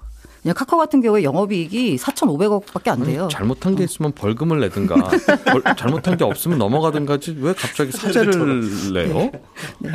카카오 0.53 0.79
같은 0.79 1.01
경우에 1.01 1.23
영업이익이 1.23 1.97
4,500억밖에 1.97 2.89
안 2.89 3.03
돼요. 3.03 3.27
잘못한 3.31 3.75
게 3.75 3.83
있으면 3.83 4.11
벌금을 4.13 4.59
내든가 4.59 4.95
벌- 5.45 5.63
잘못한 5.75 6.17
게 6.17 6.23
없으면 6.23 6.57
넘어가든가지 6.57 7.37
왜 7.39 7.53
갑자기 7.53 7.91
사죄를 7.91 8.93
내요? 8.93 9.31
네. 9.79 9.91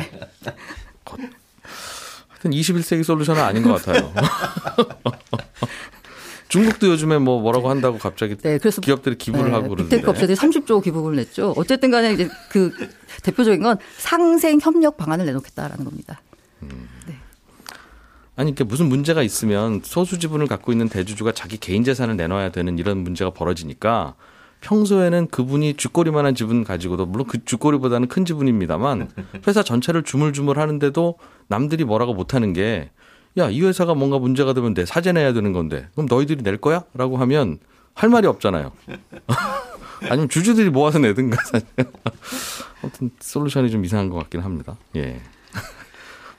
거- 1.05 1.17
하여튼 2.29 2.51
21세기 2.51 3.03
솔루션은 3.03 3.41
아닌 3.41 3.63
것 3.63 3.83
같아요. 3.83 4.11
중국도 6.49 6.87
요즘에 6.87 7.17
뭐 7.17 7.41
뭐라고 7.41 7.69
한다고 7.69 7.97
갑자기 7.97 8.35
네, 8.35 8.59
그래서 8.59 8.79
기업들이 8.79 9.17
기부를 9.17 9.45
네, 9.45 9.51
하고 9.51 9.69
그러는데 9.69 9.95
빅테크 9.95 10.11
업체들이 10.11 10.37
30조 10.37 10.83
기부금을 10.83 11.15
냈죠. 11.15 11.53
어쨌든 11.57 11.89
간에 11.89 12.13
이제 12.13 12.29
그 12.51 12.71
대표적인 13.23 13.63
건 13.63 13.77
상생 13.97 14.59
협력 14.61 14.97
방안을 14.97 15.25
내놓겠다라는 15.25 15.83
겁니다. 15.83 16.21
아니 18.35 18.53
그러니까 18.53 18.65
무슨 18.65 18.87
문제가 18.87 19.21
있으면 19.21 19.81
소수 19.83 20.17
지분을 20.19 20.47
갖고 20.47 20.71
있는 20.71 20.89
대주주가 20.89 21.31
자기 21.33 21.57
개인 21.57 21.83
재산을 21.83 22.15
내놔야 22.17 22.49
되는 22.49 22.79
이런 22.79 22.99
문제가 22.99 23.29
벌어지니까 23.31 24.15
평소에는 24.61 25.27
그분이 25.27 25.75
쥐꼬리만한 25.75 26.35
지분 26.35 26.63
가지고도 26.63 27.05
물론 27.05 27.27
그 27.27 27.43
쥐꼬리보다는 27.45 28.07
큰 28.07 28.25
지분입니다만 28.25 29.09
회사 29.47 29.61
전체를 29.61 30.03
주물주물 30.03 30.57
하는데도 30.59 31.17
남들이 31.47 31.83
뭐라고 31.83 32.13
못하는 32.13 32.53
게 32.53 32.89
야 33.35 33.49
이 33.49 33.61
회사가 33.63 33.95
뭔가 33.95 34.19
문제가 34.19 34.53
되면 34.53 34.75
내 34.75 34.85
사죄 34.85 35.11
내야 35.11 35.33
되는 35.33 35.53
건데 35.53 35.87
그럼 35.93 36.05
너희들이 36.07 36.43
낼 36.43 36.57
거야? 36.57 36.83
라고 36.93 37.17
하면 37.17 37.57
할 37.95 38.09
말이 38.09 38.27
없잖아요. 38.27 38.71
아니면 40.07 40.29
주주들이 40.29 40.69
모아서 40.69 40.99
내든가 40.99 41.37
사실. 41.43 41.67
아무튼 42.83 43.09
솔루션이 43.19 43.71
좀 43.71 43.85
이상한 43.85 44.09
것 44.09 44.17
같긴 44.17 44.41
합니다. 44.41 44.77
예. 44.97 45.19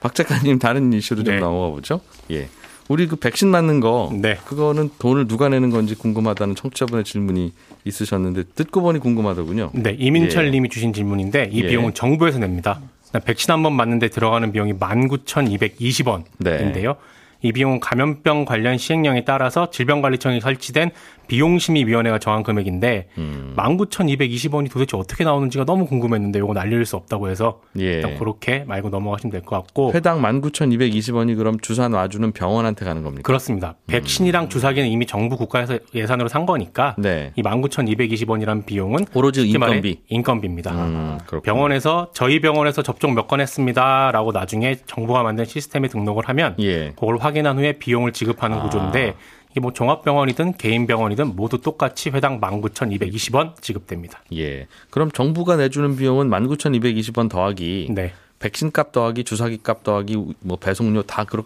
박 0.04 0.14
작가님 0.14 0.58
다른 0.58 0.92
이슈로 0.92 1.24
좀 1.24 1.34
네. 1.36 1.40
넘어가 1.40 1.70
보죠. 1.70 2.02
예. 2.30 2.50
우리 2.88 3.06
그 3.06 3.16
백신 3.16 3.48
맞는 3.48 3.80
거 3.80 4.12
네. 4.12 4.36
그거는 4.44 4.90
돈을 4.98 5.26
누가 5.26 5.48
내는 5.48 5.70
건지 5.70 5.94
궁금하다는 5.94 6.56
청취자분의 6.56 7.04
질문이 7.04 7.54
있으셨는데 7.86 8.42
듣고 8.54 8.82
보니 8.82 8.98
궁금하더군요. 8.98 9.70
네, 9.72 9.96
이민철 9.98 10.48
예. 10.48 10.50
님이 10.50 10.68
주신 10.68 10.92
질문인데 10.92 11.48
이 11.50 11.62
예. 11.62 11.68
비용은 11.68 11.94
정부에서 11.94 12.38
냅니다. 12.38 12.82
백신 13.24 13.50
한 13.50 13.62
번 13.62 13.72
맞는데 13.72 14.08
들어가는 14.08 14.52
비용이 14.52 14.74
19,220원인데요. 14.74 16.24
네. 16.40 16.94
이 17.44 17.52
비용은 17.52 17.78
감염병 17.78 18.46
관련 18.46 18.78
시행령에 18.78 19.24
따라서 19.26 19.68
질병관리청이 19.70 20.40
설치된 20.40 20.90
비용심의위원회가 21.28 22.18
정한 22.18 22.42
금액인데 22.42 23.08
음. 23.18 23.52
19,220원이 23.56 24.70
도대체 24.70 24.96
어떻게 24.96 25.24
나오는지가 25.24 25.64
너무 25.66 25.86
궁금했는데 25.86 26.38
이건 26.38 26.56
알릴 26.56 26.84
수 26.86 26.96
없다고 26.96 27.28
해서 27.28 27.60
예. 27.78 27.84
일단 27.96 28.16
그렇게 28.18 28.64
말고 28.66 28.88
넘어가시면 28.88 29.30
될 29.30 29.42
것 29.42 29.56
같고 29.56 29.92
회당 29.94 30.22
19,220원이 30.22 31.36
그럼 31.36 31.58
주사 31.60 31.88
놔주는 31.88 32.32
병원한테 32.32 32.84
가는 32.86 33.02
겁니까? 33.02 33.22
그렇습니다. 33.24 33.74
백신이랑 33.88 34.48
주사기는 34.48 34.88
이미 34.88 35.04
정부 35.06 35.36
국가에서 35.36 35.78
예산으로 35.94 36.28
산 36.28 36.46
거니까 36.46 36.94
네. 36.98 37.32
이 37.36 37.42
19,220원이라는 37.42 38.64
비용은 38.64 39.00
오로지 39.14 39.46
인건비. 39.46 40.00
인건비입니다. 40.08 40.72
음. 40.72 41.18
병원에서 41.42 42.08
저희 42.14 42.40
병원에서 42.40 42.82
접종 42.82 43.12
몇 43.14 43.24
건 43.28 43.40
했습니다라고 43.40 44.32
나중에 44.32 44.76
정부가 44.86 45.22
만든 45.22 45.46
시스템에 45.46 45.88
등록을 45.88 46.28
하면 46.28 46.54
예. 46.60 46.90
그걸 46.90 47.16
확인 47.16 47.33
한 47.42 47.58
후에 47.58 47.74
비용을 47.74 48.12
지급하는 48.12 48.58
아. 48.58 48.62
구조인데 48.62 49.14
이게 49.50 49.60
뭐 49.60 49.72
종합병원이든 49.72 50.54
개인 50.54 50.86
병원이든 50.86 51.36
모두 51.36 51.60
똑같이 51.60 52.10
회당 52.10 52.40
19,220원 52.40 53.60
지급됩니다. 53.60 54.20
예. 54.34 54.66
그럼 54.90 55.10
정부가 55.10 55.56
내주는 55.56 55.96
비용은 55.96 56.28
19,220원 56.28 57.28
더하기 57.28 57.88
네, 57.90 58.12
백신 58.40 58.72
값 58.72 58.90
더하기 58.92 59.22
주사기 59.24 59.58
값 59.62 59.84
더하기 59.84 60.34
뭐 60.40 60.56
배송료 60.56 61.02
다 61.02 61.24
그렇 61.24 61.44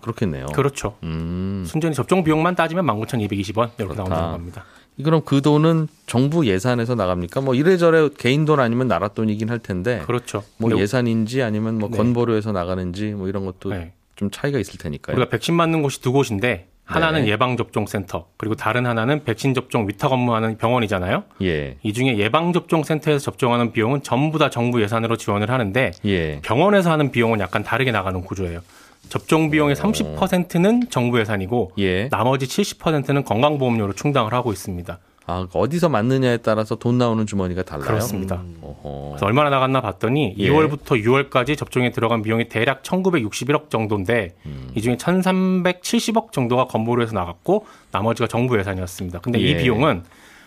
그렇겠네요. 0.00 0.46
그렇죠. 0.54 0.96
음. 1.02 1.64
순전히 1.66 1.94
접종 1.94 2.22
비용만 2.22 2.54
따지면 2.54 2.86
19,220원 2.86 3.70
이렇게 3.78 3.94
그렇다. 3.94 3.94
나온다는 3.96 4.32
겁니다. 4.32 4.64
그럼 5.02 5.22
그 5.24 5.42
돈은 5.42 5.88
정부 6.06 6.46
예산에서 6.46 6.94
나갑니까? 6.94 7.40
뭐 7.40 7.54
이래저래 7.54 8.08
개인 8.16 8.44
돈 8.44 8.58
아니면 8.60 8.88
나라 8.88 9.08
돈이긴 9.08 9.48
할 9.48 9.58
텐데 9.60 10.02
그렇죠. 10.06 10.42
뭐 10.56 10.76
예산인지 10.76 11.42
아니면 11.42 11.78
뭐 11.78 11.88
네. 11.88 11.96
건보료에서 11.96 12.52
나가는지 12.52 13.12
뭐 13.12 13.28
이런 13.28 13.44
것도 13.44 13.70
네. 13.70 13.92
좀 14.18 14.30
차이가 14.30 14.58
있을 14.58 14.78
테니까요. 14.78 15.16
우리가 15.16 15.30
백신 15.30 15.54
맞는 15.54 15.80
곳이 15.80 16.02
두 16.02 16.12
곳인데 16.12 16.66
하나는 16.84 17.24
네. 17.24 17.30
예방접종센터 17.32 18.28
그리고 18.36 18.56
다른 18.56 18.84
하나는 18.86 19.22
백신 19.22 19.54
접종 19.54 19.86
위탁 19.86 20.10
업무하는 20.10 20.58
병원이잖아요. 20.58 21.24
예. 21.42 21.76
이 21.82 21.92
중에 21.92 22.18
예방접종센터에서 22.18 23.20
접종하는 23.20 23.72
비용은 23.72 24.02
전부 24.02 24.38
다 24.38 24.50
정부 24.50 24.82
예산으로 24.82 25.16
지원을 25.16 25.50
하는데 25.50 25.92
예. 26.06 26.40
병원에서 26.40 26.90
하는 26.90 27.10
비용은 27.12 27.40
약간 27.40 27.62
다르게 27.62 27.92
나가는 27.92 28.20
구조예요. 28.20 28.60
접종 29.08 29.50
비용의 29.50 29.76
30%는 29.76 30.88
정부 30.90 31.20
예산이고 31.20 31.72
예. 31.78 32.08
나머지 32.08 32.46
70%는 32.46 33.24
건강보험료로 33.24 33.92
충당을 33.92 34.32
하고 34.32 34.52
있습니다. 34.52 34.98
아, 35.30 35.46
어디서 35.52 35.90
맞느냐에 35.90 36.38
따라서 36.38 36.74
돈 36.74 36.96
나오는 36.96 37.26
주머니가 37.26 37.62
달라요. 37.62 37.86
그렇습니다. 37.86 38.42
어허. 38.62 39.10
그래서 39.10 39.26
얼마나 39.26 39.50
나갔나 39.50 39.82
봤더니 39.82 40.34
예. 40.38 40.48
2월부터 40.48 41.04
6월까지 41.04 41.54
접종에 41.54 41.90
들어간 41.90 42.22
비용이 42.22 42.48
대략 42.48 42.82
1961억 42.82 43.68
정도인데 43.68 44.34
음. 44.46 44.70
이 44.74 44.80
중에 44.80 44.96
1370억 44.96 46.32
정도가 46.32 46.64
건보료에서 46.64 47.12
나갔고 47.12 47.66
나머지가 47.92 48.26
정부 48.26 48.58
예산이었습니다. 48.58 49.18
근데 49.18 49.38
예. 49.42 49.48
이 49.48 49.56
비용은 49.58 50.02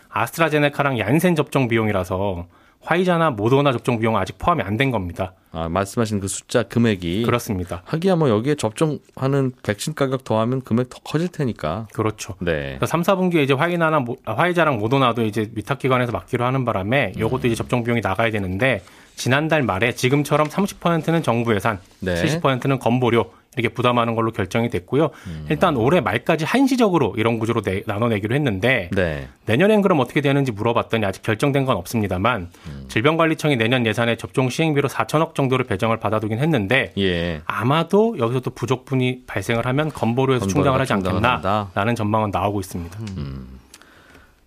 아스트라제네카랑 0.09 0.97
얀센 0.97 1.35
접종 1.35 1.67
비용이라서 1.67 2.47
화이자나 2.83 3.31
모더나 3.31 3.71
접종 3.71 3.99
비용은 3.99 4.19
아직 4.19 4.37
포함이 4.37 4.63
안 4.63 4.77
된 4.77 4.89
겁니다. 4.91 5.33
아, 5.51 5.67
말씀하신 5.69 6.19
그 6.21 6.27
숫자 6.27 6.63
금액이 6.63 7.23
그렇습니다. 7.23 7.81
하기야 7.85 8.15
뭐 8.15 8.29
여기에 8.29 8.55
접종하는 8.55 9.51
백신 9.63 9.93
가격 9.93 10.23
더하면 10.23 10.61
금액 10.61 10.89
더 10.89 10.99
커질 11.03 11.27
테니까. 11.27 11.87
그렇죠. 11.93 12.35
네. 12.39 12.75
그래서 12.77 12.85
3, 12.87 13.01
4분기에 13.01 13.43
이제 13.43 13.53
화이나나 13.53 13.99
모- 13.99 14.17
아, 14.25 14.33
화이자랑 14.33 14.77
모더나도 14.79 15.23
이제 15.25 15.49
위탁 15.53 15.79
기관에서 15.79 16.11
맡기로 16.13 16.43
하는 16.45 16.63
바람에 16.65 17.13
이것도 17.17 17.47
이제 17.47 17.55
접종 17.55 17.83
비용이 17.83 18.01
나가야 18.01 18.31
되는데 18.31 18.81
지난달 19.15 19.61
말에 19.61 19.93
지금처럼 19.93 20.47
30%는 20.47 21.21
정부 21.21 21.53
예산, 21.53 21.79
네. 21.99 22.15
70%는 22.15 22.79
건보료 22.79 23.31
이렇게 23.57 23.73
부담하는 23.73 24.15
걸로 24.15 24.31
결정이 24.31 24.69
됐고요. 24.69 25.09
일단 25.49 25.75
올해 25.75 25.99
말까지 25.99 26.45
한시적으로 26.45 27.13
이런 27.17 27.37
구조로 27.37 27.61
내- 27.61 27.83
나눠내기로 27.85 28.33
했는데 28.33 28.89
네. 28.93 29.27
내년엔 29.45 29.81
그럼 29.81 29.99
어떻게 29.99 30.21
되는지 30.21 30.53
물어봤더니 30.53 31.05
아직 31.05 31.21
결정된 31.21 31.65
건 31.65 31.75
없습니다만 31.75 32.49
음. 32.67 32.85
질병관리청이 32.87 33.57
내년 33.57 33.85
예산에 33.85 34.15
접종 34.15 34.49
시행비로 34.49 34.87
4천억 34.87 35.35
정도를 35.35 35.65
배정을 35.65 35.97
받아두긴 35.99 36.39
했는데 36.39 36.93
예. 36.97 37.41
아마도 37.45 38.15
여기서 38.17 38.39
또 38.39 38.51
부족분이 38.51 39.23
발생을 39.27 39.65
하면 39.65 39.89
건보료에서 39.89 40.47
충당을 40.47 40.79
하지. 40.79 40.93
않겠나라는 40.93 41.95
전망은 41.95 42.31
나오고 42.31 42.61
있습니다. 42.61 42.97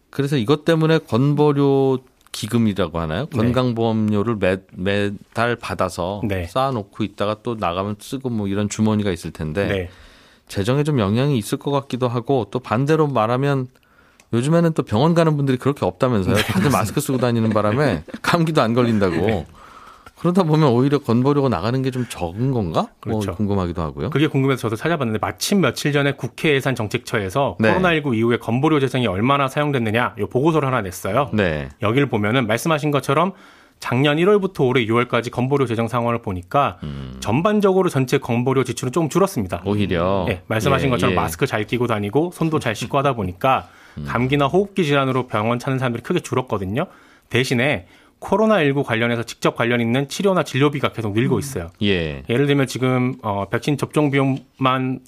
그래서 0.08 0.36
이것 0.36 0.64
때문에 0.64 0.98
건보료 0.98 1.98
기금이라고 2.34 2.98
하나요? 2.98 3.26
네. 3.30 3.38
건강보험료를 3.38 4.36
매, 4.36 4.58
매달 4.72 5.54
받아서 5.54 6.20
네. 6.24 6.46
쌓아놓고 6.46 7.04
있다가 7.04 7.36
또 7.44 7.54
나가면 7.54 7.96
쓰고 8.00 8.28
뭐 8.28 8.48
이런 8.48 8.68
주머니가 8.68 9.12
있을 9.12 9.30
텐데 9.30 9.66
네. 9.66 9.90
재정에 10.48 10.82
좀 10.82 10.98
영향이 10.98 11.38
있을 11.38 11.58
것 11.58 11.70
같기도 11.70 12.08
하고 12.08 12.48
또 12.50 12.58
반대로 12.58 13.06
말하면 13.06 13.68
요즘에는 14.32 14.72
또 14.72 14.82
병원 14.82 15.14
가는 15.14 15.36
분들이 15.36 15.56
그렇게 15.56 15.86
없다면서요. 15.86 16.34
다들 16.34 16.70
마스크 16.70 17.00
쓰고 17.00 17.18
다니는 17.18 17.50
바람에 17.50 18.02
감기도 18.20 18.62
안 18.62 18.74
걸린다고. 18.74 19.46
네. 20.24 20.32
그러다 20.32 20.42
보면 20.44 20.70
오히려 20.70 20.98
건보료가 20.98 21.48
나가는 21.50 21.80
게 21.82 21.90
좀 21.90 22.06
적은 22.08 22.50
건가? 22.50 22.88
그렇죠. 23.00 23.26
뭐 23.30 23.36
궁금하기도 23.36 23.80
하고요. 23.80 24.10
그게 24.10 24.26
궁금해서 24.26 24.62
저도 24.62 24.74
찾아봤는데 24.74 25.18
마침 25.20 25.60
며칠 25.60 25.92
전에 25.92 26.12
국회 26.12 26.54
예산정책처에서 26.54 27.58
네. 27.60 27.72
코로나19 27.74 28.16
이후에 28.16 28.38
건보료 28.38 28.80
재정이 28.80 29.06
얼마나 29.06 29.46
사용됐느냐 29.48 30.14
요 30.18 30.26
보고서를 30.26 30.66
하나 30.66 30.80
냈어요. 30.80 31.30
네. 31.32 31.68
여기를 31.82 32.08
보면은 32.08 32.46
말씀하신 32.46 32.90
것처럼 32.90 33.32
작년 33.78 34.16
1월부터 34.16 34.66
올해 34.66 34.86
6월까지 34.86 35.30
건보료 35.30 35.66
재정 35.66 35.88
상황을 35.88 36.22
보니까 36.22 36.78
음. 36.82 37.16
전반적으로 37.20 37.88
전체 37.90 38.18
건보료 38.18 38.64
지출은 38.64 38.92
조금 38.92 39.08
줄었습니다. 39.08 39.62
오히려 39.66 40.26
예, 40.30 40.42
말씀하신 40.46 40.86
예, 40.86 40.90
것처럼 40.90 41.12
예. 41.12 41.16
마스크 41.16 41.46
잘 41.46 41.64
끼고 41.64 41.86
다니고 41.86 42.30
손도 42.32 42.58
잘 42.60 42.74
씻고 42.74 42.96
하다 42.98 43.12
보니까 43.12 43.68
음. 43.98 44.04
감기나 44.08 44.46
호흡기 44.46 44.84
질환으로 44.84 45.26
병원 45.26 45.58
찾는 45.58 45.78
사람들이 45.78 46.02
크게 46.02 46.20
줄었거든요. 46.20 46.86
대신에 47.30 47.86
코로나19 48.24 48.84
관련해서 48.84 49.22
직접 49.22 49.54
관련 49.54 49.80
있는 49.80 50.08
치료나 50.08 50.42
진료비가 50.42 50.92
계속 50.92 51.12
늘고 51.12 51.38
있어요. 51.38 51.70
예. 51.82 52.22
예를 52.28 52.46
들면 52.46 52.66
지금 52.66 53.14
어 53.22 53.48
백신 53.48 53.76
접종 53.76 54.10
비용만 54.10 55.00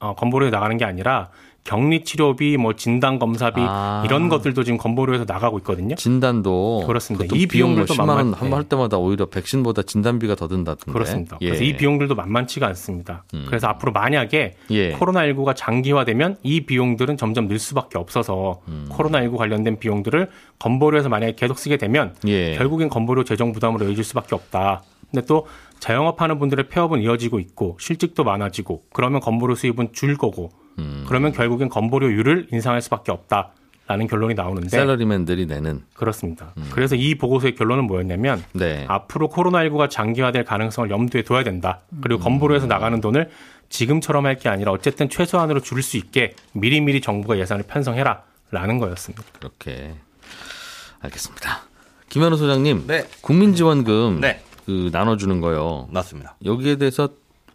어 0.00 0.14
건보료에 0.14 0.50
나가는 0.50 0.76
게 0.76 0.84
아니라 0.84 1.30
격리 1.64 2.04
치료비, 2.04 2.58
뭐 2.58 2.74
진단 2.74 3.18
검사비 3.18 3.58
아. 3.64 4.02
이런 4.04 4.28
것들도 4.28 4.64
지금 4.64 4.76
건보료에서 4.76 5.24
나가고 5.26 5.56
있거든요. 5.60 5.94
진단도 5.94 6.84
그렇습니다. 6.86 7.24
이 7.34 7.46
비용 7.46 7.70
뭐 7.74 7.84
비용들도 7.84 7.94
10만 7.94 8.08
원 8.16 8.34
한 8.34 8.50
번 8.50 8.52
할 8.58 8.64
때마다 8.64 8.98
오히려 8.98 9.24
백신보다 9.26 9.82
진단비가 9.82 10.34
더 10.36 10.46
든다던데. 10.46 10.92
그렇습니다. 10.92 11.38
예. 11.40 11.46
그래서 11.46 11.64
이 11.64 11.74
비용들도 11.76 12.14
만만치가 12.14 12.66
않습니다. 12.68 13.24
그래서 13.46 13.66
앞으로 13.68 13.92
만약에 13.92 14.54
예. 14.70 14.92
코로나19가 14.92 15.54
장기화되면 15.56 16.36
이 16.42 16.60
비용들은 16.60 17.16
점점 17.16 17.48
늘 17.48 17.58
수밖에 17.58 17.98
없어서 17.98 18.60
음. 18.68 18.86
코로나19 18.92 19.36
관련된 19.38 19.78
비용들을 19.78 20.28
건보료에서 20.58 21.08
만약에 21.08 21.34
계속 21.34 21.58
쓰게 21.58 21.78
되면 21.78 22.14
예. 22.26 22.56
결국엔 22.56 22.90
건보료 22.90 23.24
재정 23.24 23.52
부담으로 23.52 23.86
이어질 23.88 24.04
수밖에 24.04 24.34
없다. 24.34 24.82
근데 25.10 25.24
또 25.26 25.46
자영업하는 25.80 26.38
분들의 26.38 26.68
폐업은 26.68 27.00
이어지고 27.00 27.38
있고 27.40 27.76
실직도 27.80 28.22
많아지고 28.24 28.82
그러면 28.92 29.20
건보료 29.20 29.54
수입은 29.54 29.92
줄 29.92 30.16
거고 30.18 30.50
음. 30.78 31.04
그러면 31.06 31.32
결국엔 31.32 31.68
건보료율을 31.68 32.48
인상할 32.52 32.82
수밖에 32.82 33.12
없다 33.12 33.50
라는 33.86 34.06
결론이 34.06 34.34
나오는데 34.34 34.70
셀러리맨들이 34.70 35.44
내는 35.46 35.82
그렇습니다. 35.92 36.52
음. 36.56 36.70
그래서 36.72 36.96
이 36.96 37.14
보고서의 37.16 37.54
결론은 37.54 37.84
뭐였냐면 37.84 38.42
네. 38.52 38.86
앞으로 38.88 39.28
코로나19가 39.28 39.90
장기화될 39.90 40.44
가능성을 40.44 40.90
염두에 40.90 41.22
둬야 41.22 41.44
된다. 41.44 41.80
그리고 42.00 42.20
건보료에서 42.22 42.66
나가는 42.66 42.98
돈을 43.00 43.30
지금처럼 43.68 44.24
할 44.26 44.36
게 44.38 44.48
아니라 44.48 44.72
어쨌든 44.72 45.08
최소한으로 45.10 45.60
줄일 45.60 45.82
수 45.82 45.96
있게 45.96 46.34
미리미리 46.52 47.00
정부가 47.00 47.38
예산을 47.38 47.64
편성해라. 47.66 48.22
라는 48.50 48.78
거였습니다. 48.78 49.22
그렇게 49.38 49.94
알겠습니다. 51.00 51.62
김현우 52.08 52.36
소장님, 52.36 52.86
네. 52.86 53.04
국민지원금 53.20 54.20
네. 54.20 54.40
그 54.64 54.90
나눠주는 54.92 55.40
거요. 55.40 55.88
맞습니다. 55.90 56.36
여기에 56.44 56.76
대해서 56.76 57.08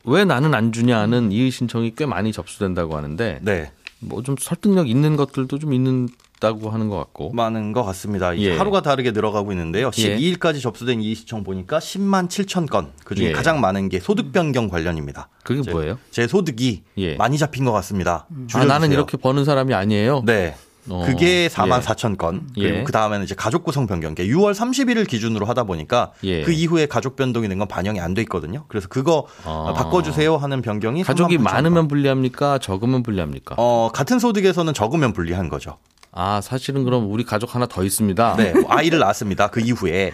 왜 0.10 0.26
나는 0.26 0.54
안 0.54 0.72
주냐는 0.72 1.32
이의 1.32 1.52
신청이 1.52 1.94
꽤 1.96 2.06
많이 2.06 2.32
접수된다고 2.34 2.96
하는데 2.98 3.40
네. 3.42 3.72
뭐 4.00 4.22
좀 4.24 4.36
설득력 4.40 4.90
있는 4.90 5.16
것들도 5.18 5.60
좀 5.60 5.74
있는 5.74 6.08
다고 6.40 6.70
하는 6.70 6.88
것 6.88 6.96
같고. 6.98 7.32
많은 7.34 7.74
것 7.74 7.84
같습니다. 7.84 8.38
예. 8.38 8.56
하루가 8.58 8.80
다르게 8.82 9.12
늘어가고 9.12 9.52
있는데요. 9.52 9.92
예. 9.98 10.16
12일까지 10.18 10.62
접수된 10.62 11.02
이의 11.02 11.14
신청 11.16 11.44
보니까 11.44 11.80
10만 11.80 12.30
7천 12.30 12.70
건. 12.70 12.92
그중에 13.04 13.28
예. 13.28 13.32
가장 13.34 13.60
많은 13.60 13.90
게 13.90 14.00
소득 14.00 14.32
변경 14.32 14.70
관련입니다. 14.70 15.28
그게 15.44 15.62
제- 15.62 15.72
뭐예요? 15.72 16.00
제 16.12 16.28
소득이 16.28 16.84
예. 16.98 17.16
많이 17.16 17.38
잡힌 17.38 17.66
것 17.66 17.74
같습니다. 17.74 18.26
아, 18.30 18.34
줄여주세요. 18.48 18.64
나는 18.66 18.94
이렇게 18.94 19.18
버는 19.18 19.44
사람이 19.44 19.74
아니에요. 19.74 20.24
네. 20.26 20.56
어, 20.88 21.04
그게 21.06 21.48
4만 21.50 21.78
예. 21.78 21.82
4천 21.86 22.18
건. 22.18 22.48
예. 22.58 22.62
그리고 22.70 22.84
그 22.86 22.92
다음에는 22.92 23.24
이제 23.26 23.36
가족 23.36 23.64
구성 23.64 23.86
변경. 23.88 24.16
게 24.16 24.26
6월 24.28 24.54
30일을 24.54 25.08
기준으로 25.08 25.46
하다 25.46 25.64
보니까 25.66 26.12
예. 26.24 26.42
그 26.44 26.52
이후에 26.52 26.86
가족 26.88 27.16
변동이 27.16 27.48
된 27.48 27.60
건 27.60 27.68
반영이 27.68 28.00
안 28.00 28.14
돼 28.14 28.22
있거든요. 28.24 28.64
그래서 28.70 28.88
그거 28.88 29.28
아. 29.46 29.74
바꿔주세요 29.76 30.38
하는 30.38 30.62
변경이 30.62 31.04
가족이 31.04 31.38
3만 31.38 31.42
9천 31.42 31.44
많으면 31.44 31.74
건. 31.76 31.88
불리합니까? 31.90 32.58
적으면 32.60 33.04
불리합니까? 33.04 33.56
어, 33.58 33.90
같은 33.94 34.18
소득에서는 34.20 34.74
적으면 34.74 35.14
불리한 35.14 35.50
거죠. 35.50 35.78
아, 36.12 36.42
사실은 36.42 36.86
그럼 36.86 37.12
우리 37.12 37.24
가족 37.24 37.54
하나 37.54 37.68
더 37.68 37.84
있습니다. 37.84 38.36
네. 38.38 38.54
뭐 38.54 38.64
아이를 38.70 38.98
낳았습니다. 39.00 39.48
그 39.50 39.60
이후에. 39.60 40.14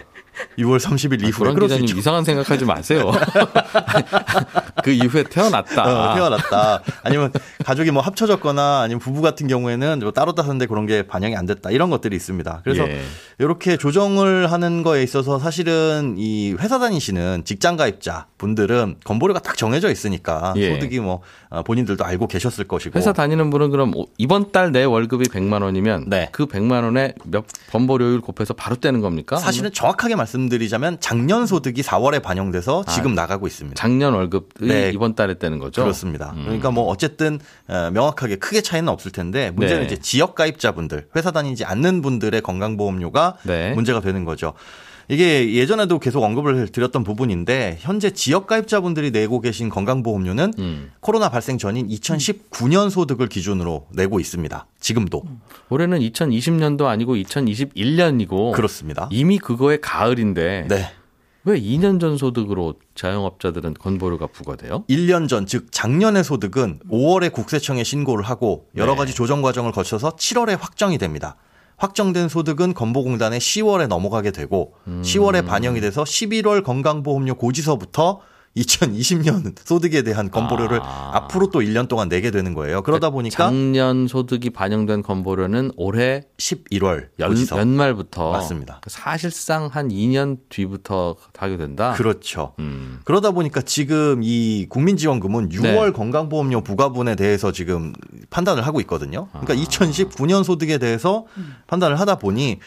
6월 0.58 0.78
30일 0.78 1.22
이후에 1.22 1.52
그런 1.52 1.58
기자님. 1.68 1.96
이상한 1.98 2.24
생각하지 2.24 2.64
마세요. 2.64 3.10
그 4.84 4.90
이후에 4.90 5.24
태어났다. 5.24 6.12
어, 6.12 6.14
태어났다. 6.14 6.82
아니면 7.02 7.32
가족이 7.64 7.90
뭐 7.90 8.02
합쳐졌거나 8.02 8.82
아니면 8.82 9.00
부부 9.00 9.22
같은 9.22 9.48
경우에는 9.48 9.98
뭐 10.00 10.12
따로 10.12 10.34
따는데 10.34 10.66
그런 10.66 10.86
게 10.86 11.02
반영이 11.02 11.34
안 11.36 11.46
됐다. 11.46 11.70
이런 11.70 11.90
것들이 11.90 12.14
있습니다. 12.16 12.60
그래서 12.64 12.86
예. 12.88 13.00
이렇게 13.38 13.76
조정을 13.76 14.52
하는 14.52 14.82
거에 14.82 15.02
있어서 15.02 15.38
사실은 15.38 16.14
이 16.18 16.54
회사 16.60 16.78
다니시는 16.78 17.42
직장 17.44 17.76
가입자 17.76 18.26
분들은 18.38 18.96
건보료가 19.04 19.40
딱 19.40 19.56
정해져 19.56 19.90
있으니까 19.90 20.54
예. 20.56 20.74
소득이 20.74 21.00
뭐 21.00 21.22
어, 21.48 21.62
본인들도 21.62 22.04
알고 22.04 22.26
계셨을 22.28 22.64
것이고 22.68 22.98
회사 22.98 23.12
다니는 23.12 23.50
분은 23.50 23.70
그럼 23.70 23.92
이번 24.18 24.52
달 24.52 24.66
내 24.66 24.82
월급이 24.82 25.26
100만 25.28 25.62
원이면 25.62 26.06
네. 26.08 26.28
그 26.32 26.46
100만 26.46 26.82
원에 26.82 27.14
몇 27.24 27.44
번보료율 27.70 28.20
곱해서 28.20 28.52
바로 28.52 28.74
떼는 28.76 29.00
겁니까? 29.00 29.36
사실은 29.36 29.72
정확하게 29.72 30.16
말 30.16 30.25
씀드리자면 30.26 30.98
작년 31.00 31.46
소득이 31.46 31.82
4월에 31.82 32.22
반영돼서 32.22 32.84
지금 32.88 33.14
나가고 33.14 33.46
있습니다. 33.46 33.80
작년 33.80 34.14
월급이 34.14 34.66
네. 34.66 34.90
이번 34.94 35.14
달에 35.14 35.38
떼는 35.38 35.58
거죠? 35.58 35.82
그렇습니다. 35.82 36.34
그러니까 36.34 36.70
뭐 36.70 36.84
어쨌든 36.84 37.38
어, 37.68 37.90
명확하게 37.92 38.36
크게 38.36 38.60
차이는 38.60 38.88
없을 38.88 39.10
텐데 39.12 39.50
문제는 39.52 39.82
네. 39.82 39.86
이제 39.86 39.96
지역 39.96 40.34
가입자분들, 40.34 41.08
회사 41.16 41.30
다니지 41.30 41.64
않는 41.64 42.02
분들의 42.02 42.40
건강보험료가 42.42 43.36
네. 43.44 43.72
문제가 43.74 44.00
되는 44.00 44.24
거죠. 44.24 44.52
이게 45.08 45.54
예전에도 45.54 45.98
계속 45.98 46.22
언급을 46.22 46.68
드렸던 46.68 47.04
부분인데 47.04 47.78
현재 47.80 48.10
지역 48.10 48.46
가입자분들이 48.46 49.10
내고 49.10 49.40
계신 49.40 49.68
건강보험료는 49.68 50.52
음. 50.58 50.90
코로나 51.00 51.28
발생 51.28 51.58
전인 51.58 51.88
2019년 51.88 52.90
소득을 52.90 53.28
기준으로 53.28 53.86
내고 53.92 54.20
있습니다. 54.20 54.66
지금도 54.80 55.22
올해는 55.68 56.00
2020년도 56.00 56.86
아니고 56.86 57.14
2021년이고 57.16 58.52
그렇습니다. 58.52 59.08
이미 59.12 59.38
그거의 59.38 59.80
가을인데 59.80 60.66
네. 60.68 60.90
왜 61.46 61.60
2년 61.60 62.00
전 62.00 62.16
소득으로 62.16 62.74
자영업자들은 62.96 63.74
건보료가 63.74 64.26
부과돼요? 64.26 64.82
1년 64.90 65.28
전, 65.28 65.46
즉 65.46 65.70
작년의 65.70 66.24
소득은 66.24 66.80
5월에 66.90 67.32
국세청에 67.32 67.84
신고를 67.84 68.24
하고 68.24 68.66
여러 68.76 68.92
네. 68.92 68.98
가지 68.98 69.14
조정 69.14 69.42
과정을 69.42 69.70
거쳐서 69.70 70.16
7월에 70.16 70.58
확정이 70.58 70.98
됩니다. 70.98 71.36
확정된 71.76 72.28
소득은 72.28 72.74
건보공단에 72.74 73.38
10월에 73.38 73.86
넘어가게 73.86 74.30
되고 74.30 74.74
음. 74.86 75.02
10월에 75.04 75.46
반영이 75.46 75.80
돼서 75.80 76.04
11월 76.04 76.64
건강보험료 76.64 77.34
고지서부터 77.34 78.20
2020년 78.56 79.54
소득에 79.64 80.02
대한 80.02 80.30
건보료를 80.30 80.80
아. 80.82 81.10
앞으로 81.14 81.50
또 81.50 81.60
1년 81.60 81.88
동안 81.88 82.08
내게 82.08 82.30
되는 82.30 82.54
거예요. 82.54 82.82
그러다 82.82 83.10
보니까 83.10 83.36
작년 83.36 84.08
소득이 84.08 84.50
반영된 84.50 85.02
건보료는 85.02 85.72
올해 85.76 86.22
11월 86.38 87.08
연, 87.20 87.36
연말부터 87.50 88.32
맞습니다. 88.32 88.80
사실상 88.86 89.68
한 89.70 89.88
2년 89.88 90.38
뒤부터 90.48 91.16
하게 91.36 91.56
된다. 91.56 91.92
그렇죠. 91.92 92.54
음. 92.58 93.00
그러다 93.04 93.30
보니까 93.32 93.60
지금 93.62 94.20
이 94.22 94.66
국민지원금은 94.68 95.50
6월 95.50 95.86
네. 95.86 95.90
건강보험료 95.92 96.62
부과분에 96.62 97.14
대해서 97.14 97.52
지금 97.52 97.92
판단을 98.30 98.66
하고 98.66 98.80
있거든요. 98.80 99.28
그러니까 99.32 99.52
아. 99.52 99.56
2019년 99.56 100.44
소득에 100.44 100.78
대해서 100.78 101.26
판단을 101.66 102.00
하다 102.00 102.16
보니 102.16 102.58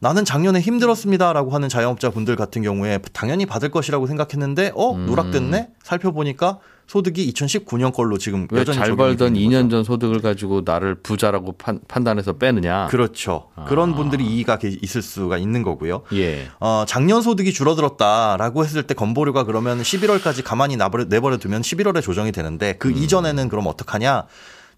나는 0.00 0.24
작년에 0.24 0.60
힘들었습니다라고 0.60 1.50
하는 1.50 1.68
자영업자 1.68 2.10
분들 2.10 2.36
같은 2.36 2.62
경우에 2.62 2.98
당연히 3.12 3.46
받을 3.46 3.70
것이라고 3.70 4.06
생각했는데 4.06 4.72
어 4.74 4.92
음. 4.92 5.06
누락됐네 5.06 5.70
살펴보니까 5.82 6.58
소득이 6.86 7.30
2019년 7.32 7.92
걸로 7.92 8.16
지금 8.16 8.46
왜 8.50 8.60
여전히 8.60 8.78
잘 8.78 8.96
벌던 8.96 9.34
되는 9.34 9.46
2년 9.48 9.64
거죠. 9.64 9.68
전 9.68 9.84
소득을 9.84 10.22
가지고 10.22 10.62
나를 10.64 10.94
부자라고 10.94 11.52
판, 11.52 11.80
판단해서 11.86 12.34
빼느냐? 12.34 12.86
그렇죠. 12.86 13.48
아. 13.56 13.64
그런 13.64 13.94
분들이 13.94 14.24
이의가 14.24 14.56
게- 14.58 14.74
있을 14.80 15.02
수가 15.02 15.36
있는 15.36 15.62
거고요. 15.62 16.02
예. 16.14 16.48
어, 16.60 16.84
작년 16.86 17.20
소득이 17.20 17.52
줄어들었다라고 17.52 18.64
했을 18.64 18.84
때 18.84 18.94
건보료가 18.94 19.44
그러면 19.44 19.82
11월까지 19.82 20.42
가만히 20.42 20.76
나버려, 20.78 21.04
내버려 21.04 21.36
두면 21.36 21.60
11월에 21.60 22.00
조정이 22.02 22.32
되는데 22.32 22.74
그 22.78 22.90
이전에는 22.90 23.50
그럼 23.50 23.66
어떡하냐? 23.66 24.24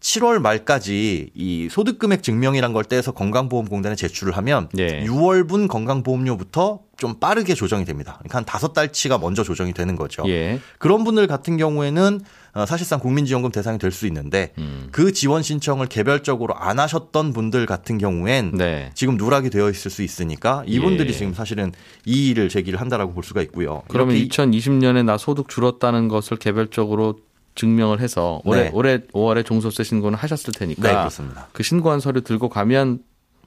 7월 0.01 0.41
말까지 0.41 1.31
이 1.35 1.69
소득 1.71 1.99
금액 1.99 2.23
증명이란 2.23 2.73
걸 2.73 2.85
떼서 2.85 3.13
건강보험공단에 3.13 3.95
제출을 3.97 4.37
하면 4.39 4.69
예. 4.79 5.05
6월분 5.05 5.69
건강보험료부터 5.69 6.81
좀 6.97 7.19
빠르게 7.19 7.55
조정이 7.55 7.85
됩니다. 7.85 8.17
그러니까 8.19 8.39
한 8.39 8.45
다섯 8.45 8.73
달치가 8.73 9.19
먼저 9.19 9.43
조정이 9.43 9.73
되는 9.73 9.97
거죠. 9.97 10.23
예. 10.27 10.61
그런 10.79 11.05
분들 11.05 11.27
같은 11.27 11.57
경우에는 11.57 12.21
어, 12.53 12.67
사실상 12.67 12.99
국민지원금 12.99 13.53
대상이 13.53 13.79
될 13.79 13.91
수 13.93 14.07
있는데 14.07 14.53
음. 14.59 14.89
그 14.93 15.13
지원 15.13 15.43
신청을 15.43 15.87
개별적으로 15.87 16.55
안 16.55 16.79
하셨던 16.79 17.33
분들 17.33 17.67
같은 17.67 17.99
경우엔 17.99 18.53
네. 18.57 18.91
지금 18.95 19.17
누락이 19.17 19.51
되어 19.51 19.69
있을 19.69 19.91
수 19.91 20.03
있으니까 20.03 20.63
이분들이 20.67 21.09
예. 21.11 21.13
지금 21.13 21.35
사실은 21.35 21.73
이의를 22.07 22.49
제기를 22.49 22.81
한다라고 22.81 23.13
볼 23.13 23.25
수가 23.25 23.43
있고요. 23.43 23.83
그러면 23.89 24.17
이렇게 24.17 24.29
2020년에 24.29 25.05
나 25.05 25.19
소득 25.19 25.49
줄었다는 25.49 26.09
것을 26.09 26.37
개별적으로 26.39 27.17
증명을 27.55 28.01
해서 28.01 28.41
올해 28.45 28.65
네. 28.65 28.71
올해 28.73 28.99
5월에 29.13 29.45
종소세 29.45 29.85
신고는 29.85 30.17
하셨을 30.19 30.53
테니까 30.53 30.83
네, 30.83 30.95
그렇습니다. 30.95 31.49
그 31.53 31.63
신고한 31.63 32.01
서류 32.01 32.23
들고 32.23 32.49
가면 32.49 33.01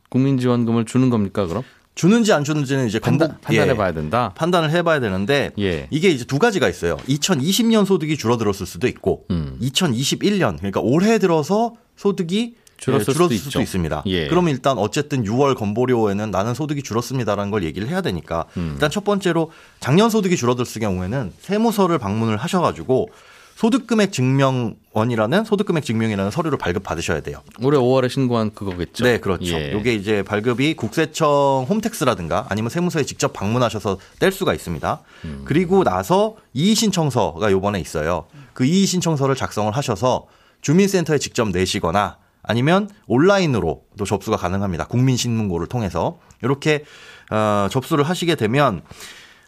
국민지원금을 0.10 0.86
주는 0.86 1.10
겁니까 1.10 1.46
그럼 1.48 1.64
주는지 1.96 2.34
안 2.34 2.44
주는지는 2.44 2.88
이제 2.88 3.00
판단 3.00 3.38
판단해 3.42 3.72
예, 3.72 3.76
봐야 3.76 3.92
된다. 3.92 4.32
판단을 4.36 4.72
해 4.72 4.82
봐야 4.82 5.00
되는데 5.00 5.52
예. 5.60 5.88
이게 5.92 6.10
이제 6.10 6.26
두 6.26 6.40
가지가 6.40 6.68
있어요. 6.68 6.98
2020년 7.08 7.86
소득이 7.86 8.18
줄어들었을 8.18 8.66
수도 8.66 8.88
있고 8.88 9.26
음. 9.32 9.58
2021년 9.62 10.58
그러니까 10.58 10.80
올해 10.82 11.20
들어서 11.20 11.74
소득이 11.96 12.56
줄었을 12.78 13.12
예, 13.12 13.14
줄었을 13.14 13.38
수도 13.38 13.50
수도. 13.50 13.62
있습니다. 13.62 14.04
예. 14.08 14.28
그러면 14.28 14.52
일단 14.54 14.78
어쨌든 14.78 15.24
6월 15.24 15.56
건보료에는 15.56 16.32
나는 16.32 16.54
소득이 16.54 16.82
줄었습니다라는 16.84 17.52
걸 17.52 17.64
얘기를 17.64 17.88
해야 17.88 18.02
되니까 18.02 18.46
음. 18.58 18.72
일단 18.74 18.90
첫 18.90 19.04
번째로 19.04 19.52
작년 19.80 20.10
소득이 20.10 20.36
줄어들었을 20.36 20.82
경우에는 20.82 21.32
세무서를 21.40 22.00
방문을 22.00 22.38
하셔가지고 22.38 23.10
소득금액 23.56 24.12
증명원이라는 24.12 25.46
소득금액 25.46 25.86
증명이라는 25.86 26.32
서류를 26.32 26.58
발급 26.58 26.84
받으셔야 26.84 27.22
돼요. 27.22 27.42
올해 27.62 27.78
5월에 27.78 28.10
신고한 28.10 28.54
그거겠죠. 28.54 29.04
네, 29.04 29.20
그렇죠. 29.20 29.54
예. 29.56 29.74
이게 29.80 29.94
이제 29.94 30.24
발급이 30.24 30.74
국세청 30.76 31.66
홈택스라든가 31.70 32.48
아니면 32.50 32.70
세무서에 32.70 33.04
직접 33.04 33.32
방문하셔서 33.34 33.98
뗄 34.20 34.32
수가 34.32 34.54
있습니다. 34.54 35.02
음. 35.26 35.42
그리고 35.46 35.84
나서 35.84 36.36
이의 36.54 36.76
신청서가 36.76 37.52
요번에 37.52 37.80
있어요. 37.80 38.26
그 38.54 38.66
이의 38.66 38.86
신청서를 38.86 39.36
작성을 39.36 39.72
하셔서 39.72 40.28
주민센터에 40.62 41.18
직접 41.18 41.50
내시거나 41.50 42.18
아니면 42.42 42.90
온라인으로도 43.08 44.06
접수가 44.06 44.38
가능합니다. 44.38 44.86
국민신문고를 44.88 45.68
통해서 45.68 46.20
이렇게 46.42 46.84
어, 47.32 47.68
접수를 47.72 48.04
하시게 48.04 48.36
되면 48.36 48.82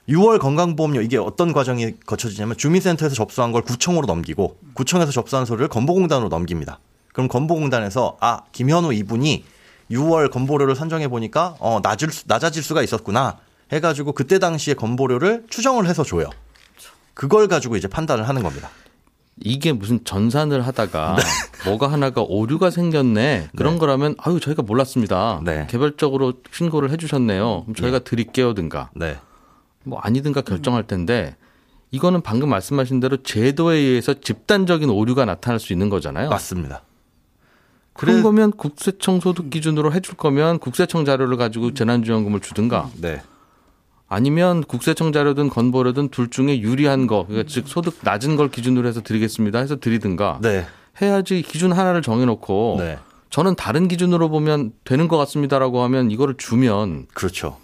6월 0.10 0.40
건강보험료 0.40 1.02
이게 1.02 1.18
어떤 1.18 1.52
과정이 1.52 1.94
거쳐지냐면 2.06 2.58
주민센터에서 2.58 3.16
접수한 3.16 3.52
걸 3.52 3.64
구청으로 3.64 4.06
넘기고 4.06 4.58
구청에서 4.74 5.12
접수한 5.12 5.46
서류를 5.46 5.68
건보공단으로 5.68 6.30
넘깁니다. 6.30 6.80
그럼 7.14 7.28
건보공단에서 7.28 8.18
아 8.20 8.42
김현우 8.52 8.94
이분이 8.94 9.44
6월 9.92 10.32
건보료를 10.32 10.76
산정해 10.76 11.08
보니까 11.08 11.56
어 11.60 11.80
낮을 11.82 12.12
수- 12.12 12.24
낮아질 12.28 12.62
수가 12.62 12.84
있었구나 12.84 13.38
해가지고 13.72 14.12
그때 14.12 14.38
당시에 14.38 14.74
건보료를 14.76 15.46
추정을 15.50 15.88
해서 15.88 16.04
줘요. 16.04 16.30
그걸 17.16 17.48
가지고 17.48 17.76
이제 17.78 17.88
판단을 17.88 18.28
하는 18.28 18.44
겁니다. 18.44 18.70
이게 19.42 19.74
무슨 19.74 20.04
전산을 20.06 20.66
하다가 20.68 21.16
네. 21.18 21.24
뭐가 21.70 21.92
하나가 21.92 22.22
오류가 22.22 22.70
생겼네. 22.70 23.50
그런 23.56 23.80
거라면 23.80 24.16
아유 24.20 24.40
저희가 24.40 24.62
몰랐습니다. 24.62 25.42
네. 25.44 25.68
개별적으로 25.70 26.34
신고를 26.52 26.90
해주셨네요. 26.92 27.64
그럼 27.64 27.76
저희가 27.76 28.00
드릴게요든가 28.00 28.92
네. 28.96 29.18
뭐 29.86 30.00
아니든가 30.00 30.42
결정할 30.42 30.84
텐데 30.84 31.36
이거는 31.92 32.22
방금 32.22 32.50
말씀하신 32.50 33.00
대로 33.00 33.18
제도에 33.24 33.78
의해서 33.78 34.14
집단적인 34.14 34.90
오류가 34.90 35.26
나타날 35.26 35.60
수 35.60 35.72
있는 35.72 35.90
거잖아요. 35.90 36.30
맞습니다. 36.30 36.82
그런 37.94 38.16
그래- 38.16 38.24
거면 38.24 38.52
국세청 38.52 39.22
소득 39.22 39.50
기준으로 39.50 39.94
해줄 39.94 40.16
거면 40.18 40.60
국세청 40.60 41.06
자료를 41.06 41.38
가지고 41.38 41.74
재난지원금을 41.74 42.42
주든가 42.42 42.90
네. 43.00 43.22
아니면 44.08 44.64
국세청 44.64 45.12
자료든 45.14 45.50
건보료든 45.50 46.10
둘 46.10 46.30
중에 46.30 46.60
유리한 46.60 47.08
거, 47.08 47.26
그러니까 47.26 47.48
즉 47.52 47.68
소득 47.68 47.98
낮은 48.04 48.36
걸 48.36 48.50
기준으로 48.50 48.88
해서 48.88 49.02
드리겠습니다 49.02 49.60
해서 49.60 49.78
드리든가 49.78 50.40
네. 50.42 50.66
해야지 51.02 51.42
기준 51.42 51.72
하나를 51.72 52.02
정해놓고 52.02 52.76
네. 52.80 53.00
저는 53.30 53.56
다른 53.56 53.88
기준으로 53.88 54.30
보면 54.30 54.74
되는 54.84 55.08
것 55.08 55.18
같습니다라고 55.18 55.82
하면 55.84 56.12
이거를 56.12 56.36
주면 56.38 57.08
그렇죠. 57.14 57.58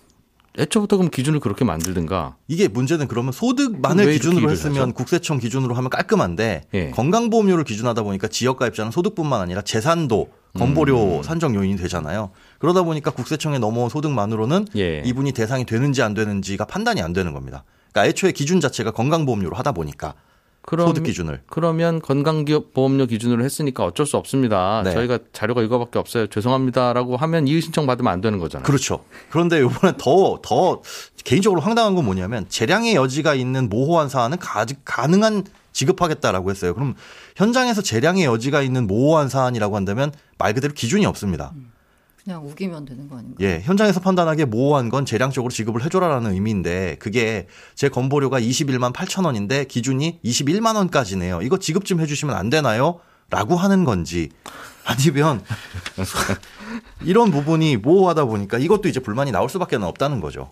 애초부터 0.57 0.97
그럼 0.97 1.09
기준을 1.09 1.39
그렇게 1.39 1.63
만들든가 1.63 2.35
이게 2.47 2.67
문제는 2.67 3.07
그러면 3.07 3.31
소득만을 3.31 4.11
기준으로 4.11 4.51
했으면 4.51 4.81
하죠? 4.81 4.93
국세청 4.93 5.39
기준으로 5.39 5.73
하면 5.75 5.89
깔끔한데 5.89 6.63
예. 6.73 6.89
건강보험료를 6.91 7.63
기준하다 7.63 8.03
보니까 8.03 8.27
지역가입자는 8.27 8.91
소득뿐만 8.91 9.39
아니라 9.39 9.61
재산도 9.61 10.29
건보료 10.53 11.17
음. 11.17 11.23
산정 11.23 11.55
요인이 11.55 11.77
되잖아요. 11.77 12.31
그러다 12.59 12.83
보니까 12.83 13.11
국세청에 13.11 13.59
넘어온 13.59 13.89
소득만으로는 13.89 14.67
예. 14.75 15.01
이분이 15.05 15.31
대상이 15.31 15.65
되는지 15.65 16.01
안 16.01 16.13
되는지가 16.13 16.65
판단이 16.65 17.01
안 17.01 17.13
되는 17.13 17.31
겁니다. 17.33 17.63
그러니까 17.93 18.09
애초에 18.09 18.33
기준 18.33 18.59
자체가 18.59 18.91
건강보험료로 18.91 19.55
하다 19.55 19.71
보니까 19.71 20.15
그럼- 20.63 20.87
소득 20.87 21.03
기준을. 21.03 21.41
그러면 21.49 22.01
건강보험료 22.01 23.07
기준으로 23.07 23.43
했으니까 23.43 23.83
어쩔 23.83 24.05
수 24.05 24.17
없습니다. 24.17 24.81
네. 24.83 24.91
저희가 24.93 25.19
자료가 25.33 25.63
이거밖에 25.63 25.97
없어요. 25.99 26.27
죄송합니다라고 26.27 27.17
하면 27.17 27.47
이의 27.47 27.61
신청 27.61 27.87
받으면 27.87 28.11
안 28.13 28.21
되는 28.21 28.37
거잖아요. 28.39 28.65
그렇죠. 28.65 29.03
그런데 29.31 29.59
이번에 29.59 29.93
더, 29.97 30.39
더 30.43 30.81
개인적으로 31.23 31.61
황당한 31.61 31.95
건 31.95 32.05
뭐냐면 32.05 32.45
재량의 32.47 32.95
여지가 32.95 33.33
있는 33.33 33.69
모호한 33.69 34.09
사안은 34.09 34.37
가, 34.37 34.65
가능한 34.85 35.45
지급하겠다라고 35.73 36.49
했어요. 36.51 36.73
그럼 36.73 36.95
현장에서 37.35 37.81
재량의 37.81 38.25
여지가 38.25 38.61
있는 38.61 38.87
모호한 38.87 39.29
사안이라고 39.29 39.75
한다면 39.75 40.11
말 40.37 40.53
그대로 40.53 40.73
기준이 40.73 41.05
없습니다. 41.05 41.53
그냥 42.23 42.45
우기면 42.45 42.85
되는 42.85 43.09
거 43.09 43.17
아닌가? 43.17 43.37
예, 43.41 43.61
현장에서 43.61 43.99
판단하기에 43.99 44.45
모호한 44.45 44.89
건 44.89 45.05
재량적으로 45.05 45.51
지급을 45.51 45.83
해줘라라는 45.83 46.33
의미인데 46.33 46.97
그게 46.99 47.47
제 47.73 47.89
건보료가 47.89 48.39
21만 48.39 48.93
8천 48.93 49.25
원인데 49.25 49.65
기준이 49.65 50.19
21만 50.23 50.75
원까지네요. 50.75 51.41
이거 51.41 51.57
지급 51.57 51.85
좀 51.85 51.99
해주시면 51.99 52.35
안 52.35 52.49
되나요? 52.49 52.99
라고 53.29 53.55
하는 53.55 53.85
건지 53.85 54.29
아니면 54.85 55.43
이런 57.01 57.31
부분이 57.31 57.77
모호하다 57.77 58.25
보니까 58.25 58.57
이것도 58.57 58.89
이제 58.89 58.99
불만이 58.99 59.31
나올 59.31 59.49
수밖에 59.49 59.77
없다는 59.77 60.19
거죠. 60.19 60.51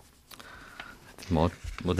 뭐, 1.28 1.48
뭐, 1.84 1.94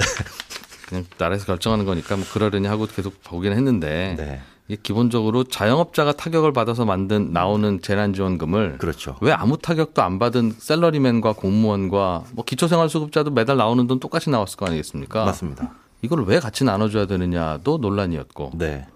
그냥 0.88 1.04
나라에서 1.18 1.46
결정하는 1.46 1.84
거니까 1.84 2.16
뭐 2.16 2.26
그러려니 2.32 2.66
하고 2.66 2.86
계속 2.86 3.22
보긴 3.22 3.52
했는데 3.52 4.16
네, 4.18 4.42
기본적으로 4.76 5.44
자영업자가 5.44 6.12
타격을 6.12 6.52
받아서 6.52 6.84
만든 6.84 7.32
나오는 7.32 7.80
재난지원금을 7.82 8.78
그렇죠. 8.78 9.16
왜 9.20 9.32
아무 9.32 9.56
타격도 9.58 10.02
안 10.02 10.18
받은 10.18 10.54
셀러리맨과 10.58 11.32
공무원과 11.34 12.24
뭐 12.32 12.44
기초생활수급자도 12.44 13.30
매달 13.30 13.56
나오는 13.56 13.86
돈 13.86 14.00
똑같이 14.00 14.30
나왔을 14.30 14.56
거 14.56 14.66
아니겠습니까? 14.66 15.24
맞습니다. 15.24 15.72
이걸 16.02 16.24
왜 16.24 16.40
같이 16.40 16.64
나눠줘야 16.64 17.06
되느냐도 17.06 17.78
논란이었고. 17.78 18.52
네. 18.54 18.86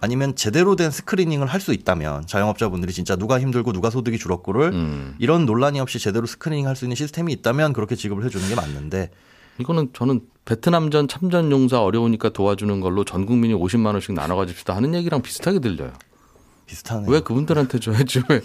아니면 0.00 0.34
제대로 0.34 0.74
된 0.74 0.90
screening을 0.90 1.46
할 1.46 1.60
수 1.60 1.72
있다면 1.72 2.26
자영업자분들이 2.26 2.92
진짜 2.92 3.14
누가 3.14 3.38
힘들고 3.38 3.72
누가 3.72 3.88
소득이 3.88 4.18
줄었고를 4.18 4.72
음. 4.72 5.14
이런 5.20 5.46
논란이 5.46 5.78
없이 5.78 6.00
제대로 6.00 6.26
screening 6.26 6.66
할 6.66 6.74
수 6.74 6.84
있는 6.84 6.96
시스템이 6.96 7.32
있다면 7.34 7.72
그렇게 7.72 7.94
지급을 7.94 8.24
해주는 8.24 8.48
게 8.48 8.56
맞는데 8.56 9.10
이거는 9.62 9.90
저는 9.92 10.20
베트남전 10.44 11.08
참전 11.08 11.50
용사 11.52 11.82
어려우니까 11.82 12.30
도와주는 12.30 12.80
걸로 12.80 13.04
전 13.04 13.26
국민이 13.26 13.54
50만 13.54 13.86
원씩 13.92 14.12
나눠 14.12 14.36
가집시다 14.36 14.74
하는 14.74 14.94
얘기랑 14.94 15.22
비슷하게 15.22 15.60
들려요. 15.60 15.92
비슷하네요. 16.66 17.10
왜 17.10 17.20
그분들한테 17.20 17.78
줘야지 17.78 18.22
왜 18.28 18.40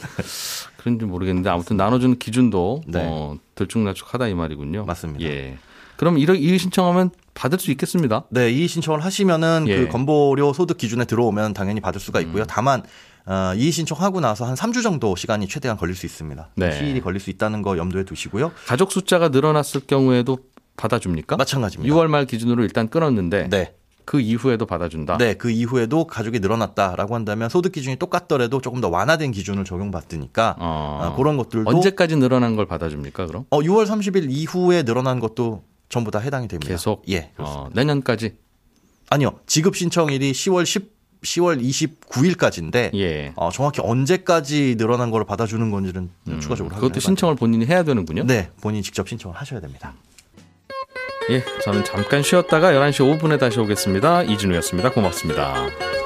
그런지 0.77 1.05
모르겠는데 1.05 1.49
아무튼 1.49 1.77
나눠주는 1.77 2.19
기준도 2.19 2.83
네. 2.87 3.03
어, 3.03 3.37
들쭉날쭉하다 3.55 4.27
이 4.27 4.33
말이군요. 4.35 4.85
맞습니다. 4.85 5.25
예. 5.25 5.57
그럼 5.95 6.19
이런 6.19 6.37
이의 6.37 6.59
신청하면 6.59 7.09
받을 7.33 7.57
수 7.57 7.71
있겠습니다. 7.71 8.25
네, 8.29 8.51
이의 8.51 8.67
신청을 8.67 9.03
하시면은 9.03 9.65
예. 9.67 9.77
음. 9.77 9.85
그 9.85 9.91
건보료 9.91 10.53
소득 10.53 10.77
기준에 10.77 11.05
들어오면 11.05 11.53
당연히 11.53 11.81
받을 11.81 11.99
수가 11.99 12.19
있고요. 12.21 12.45
다만 12.45 12.83
어, 13.25 13.53
이의 13.55 13.71
신청하고 13.71 14.19
나서 14.19 14.45
한 14.45 14.53
3주 14.55 14.83
정도 14.83 15.15
시간이 15.15 15.47
최대한 15.47 15.77
걸릴 15.77 15.95
수 15.95 16.05
있습니다. 16.05 16.49
네. 16.55 16.71
시일이 16.71 17.01
걸릴 17.01 17.19
수 17.19 17.29
있다는 17.31 17.63
거 17.63 17.77
염두에 17.77 18.03
두시고요. 18.03 18.51
가족 18.67 18.91
숫자가 18.91 19.29
늘어났을 19.29 19.81
경우에도 19.87 20.37
받아줍니까? 20.77 21.35
마찬가지입니다. 21.35 21.93
6월 21.93 22.07
말 22.07 22.25
기준으로 22.25 22.63
일단 22.63 22.87
끊었는데 22.87 23.49
네. 23.49 23.73
그 24.05 24.21
이후에도 24.21 24.65
받아준다. 24.65 25.17
네, 25.17 25.33
그 25.33 25.49
이후에도 25.49 26.07
가족이 26.07 26.39
늘어났다라고 26.39 27.13
한다면 27.13 27.49
소득 27.49 27.73
기준이 27.73 27.97
똑같더라도 27.97 28.61
조금 28.61 28.79
더 28.79 28.87
완화된 28.87 29.31
기준을 29.31 29.65
적용받으니까 29.65 30.55
어. 30.59 31.11
어, 31.11 31.15
그런 31.17 31.35
것들도 31.35 31.69
언제까지 31.69 32.15
늘어난 32.15 32.55
걸 32.55 32.65
받아줍니까? 32.67 33.27
그럼 33.27 33.45
어, 33.49 33.59
6월 33.59 33.85
30일 33.85 34.27
이후에 34.29 34.83
늘어난 34.83 35.19
것도 35.19 35.63
전부 35.89 36.09
다 36.09 36.19
해당이 36.19 36.47
됩니다. 36.47 36.71
계속 36.71 37.03
예. 37.09 37.31
어, 37.37 37.67
내년까지 37.73 38.37
아니요. 39.09 39.39
지급 39.45 39.75
신청일이 39.75 40.31
10월 40.31 40.65
10 40.65 40.95
10월 41.23 41.59
29일까지인데 41.59 42.93
예. 42.93 43.33
어, 43.35 43.49
정확히 43.51 43.81
언제까지 43.81 44.75
늘어난 44.77 45.11
걸 45.11 45.25
받아주는 45.25 45.69
건지는 45.71 46.11
추가적으로 46.39 46.75
그것도 46.75 46.99
신청을 46.99 47.35
본인이 47.35 47.65
해야 47.65 47.83
되는군요. 47.83 48.23
네, 48.25 48.51
본인이 48.61 48.83
직접 48.83 49.09
신청을 49.09 49.35
하셔야 49.35 49.59
됩니다. 49.59 49.95
예, 51.29 51.43
저는 51.61 51.83
잠깐 51.83 52.21
쉬었다가 52.21 52.71
11시 52.71 53.19
5분에 53.19 53.39
다시 53.39 53.59
오겠습니다. 53.59 54.23
이진우였습니다. 54.23 54.91
고맙습니다. 54.91 55.96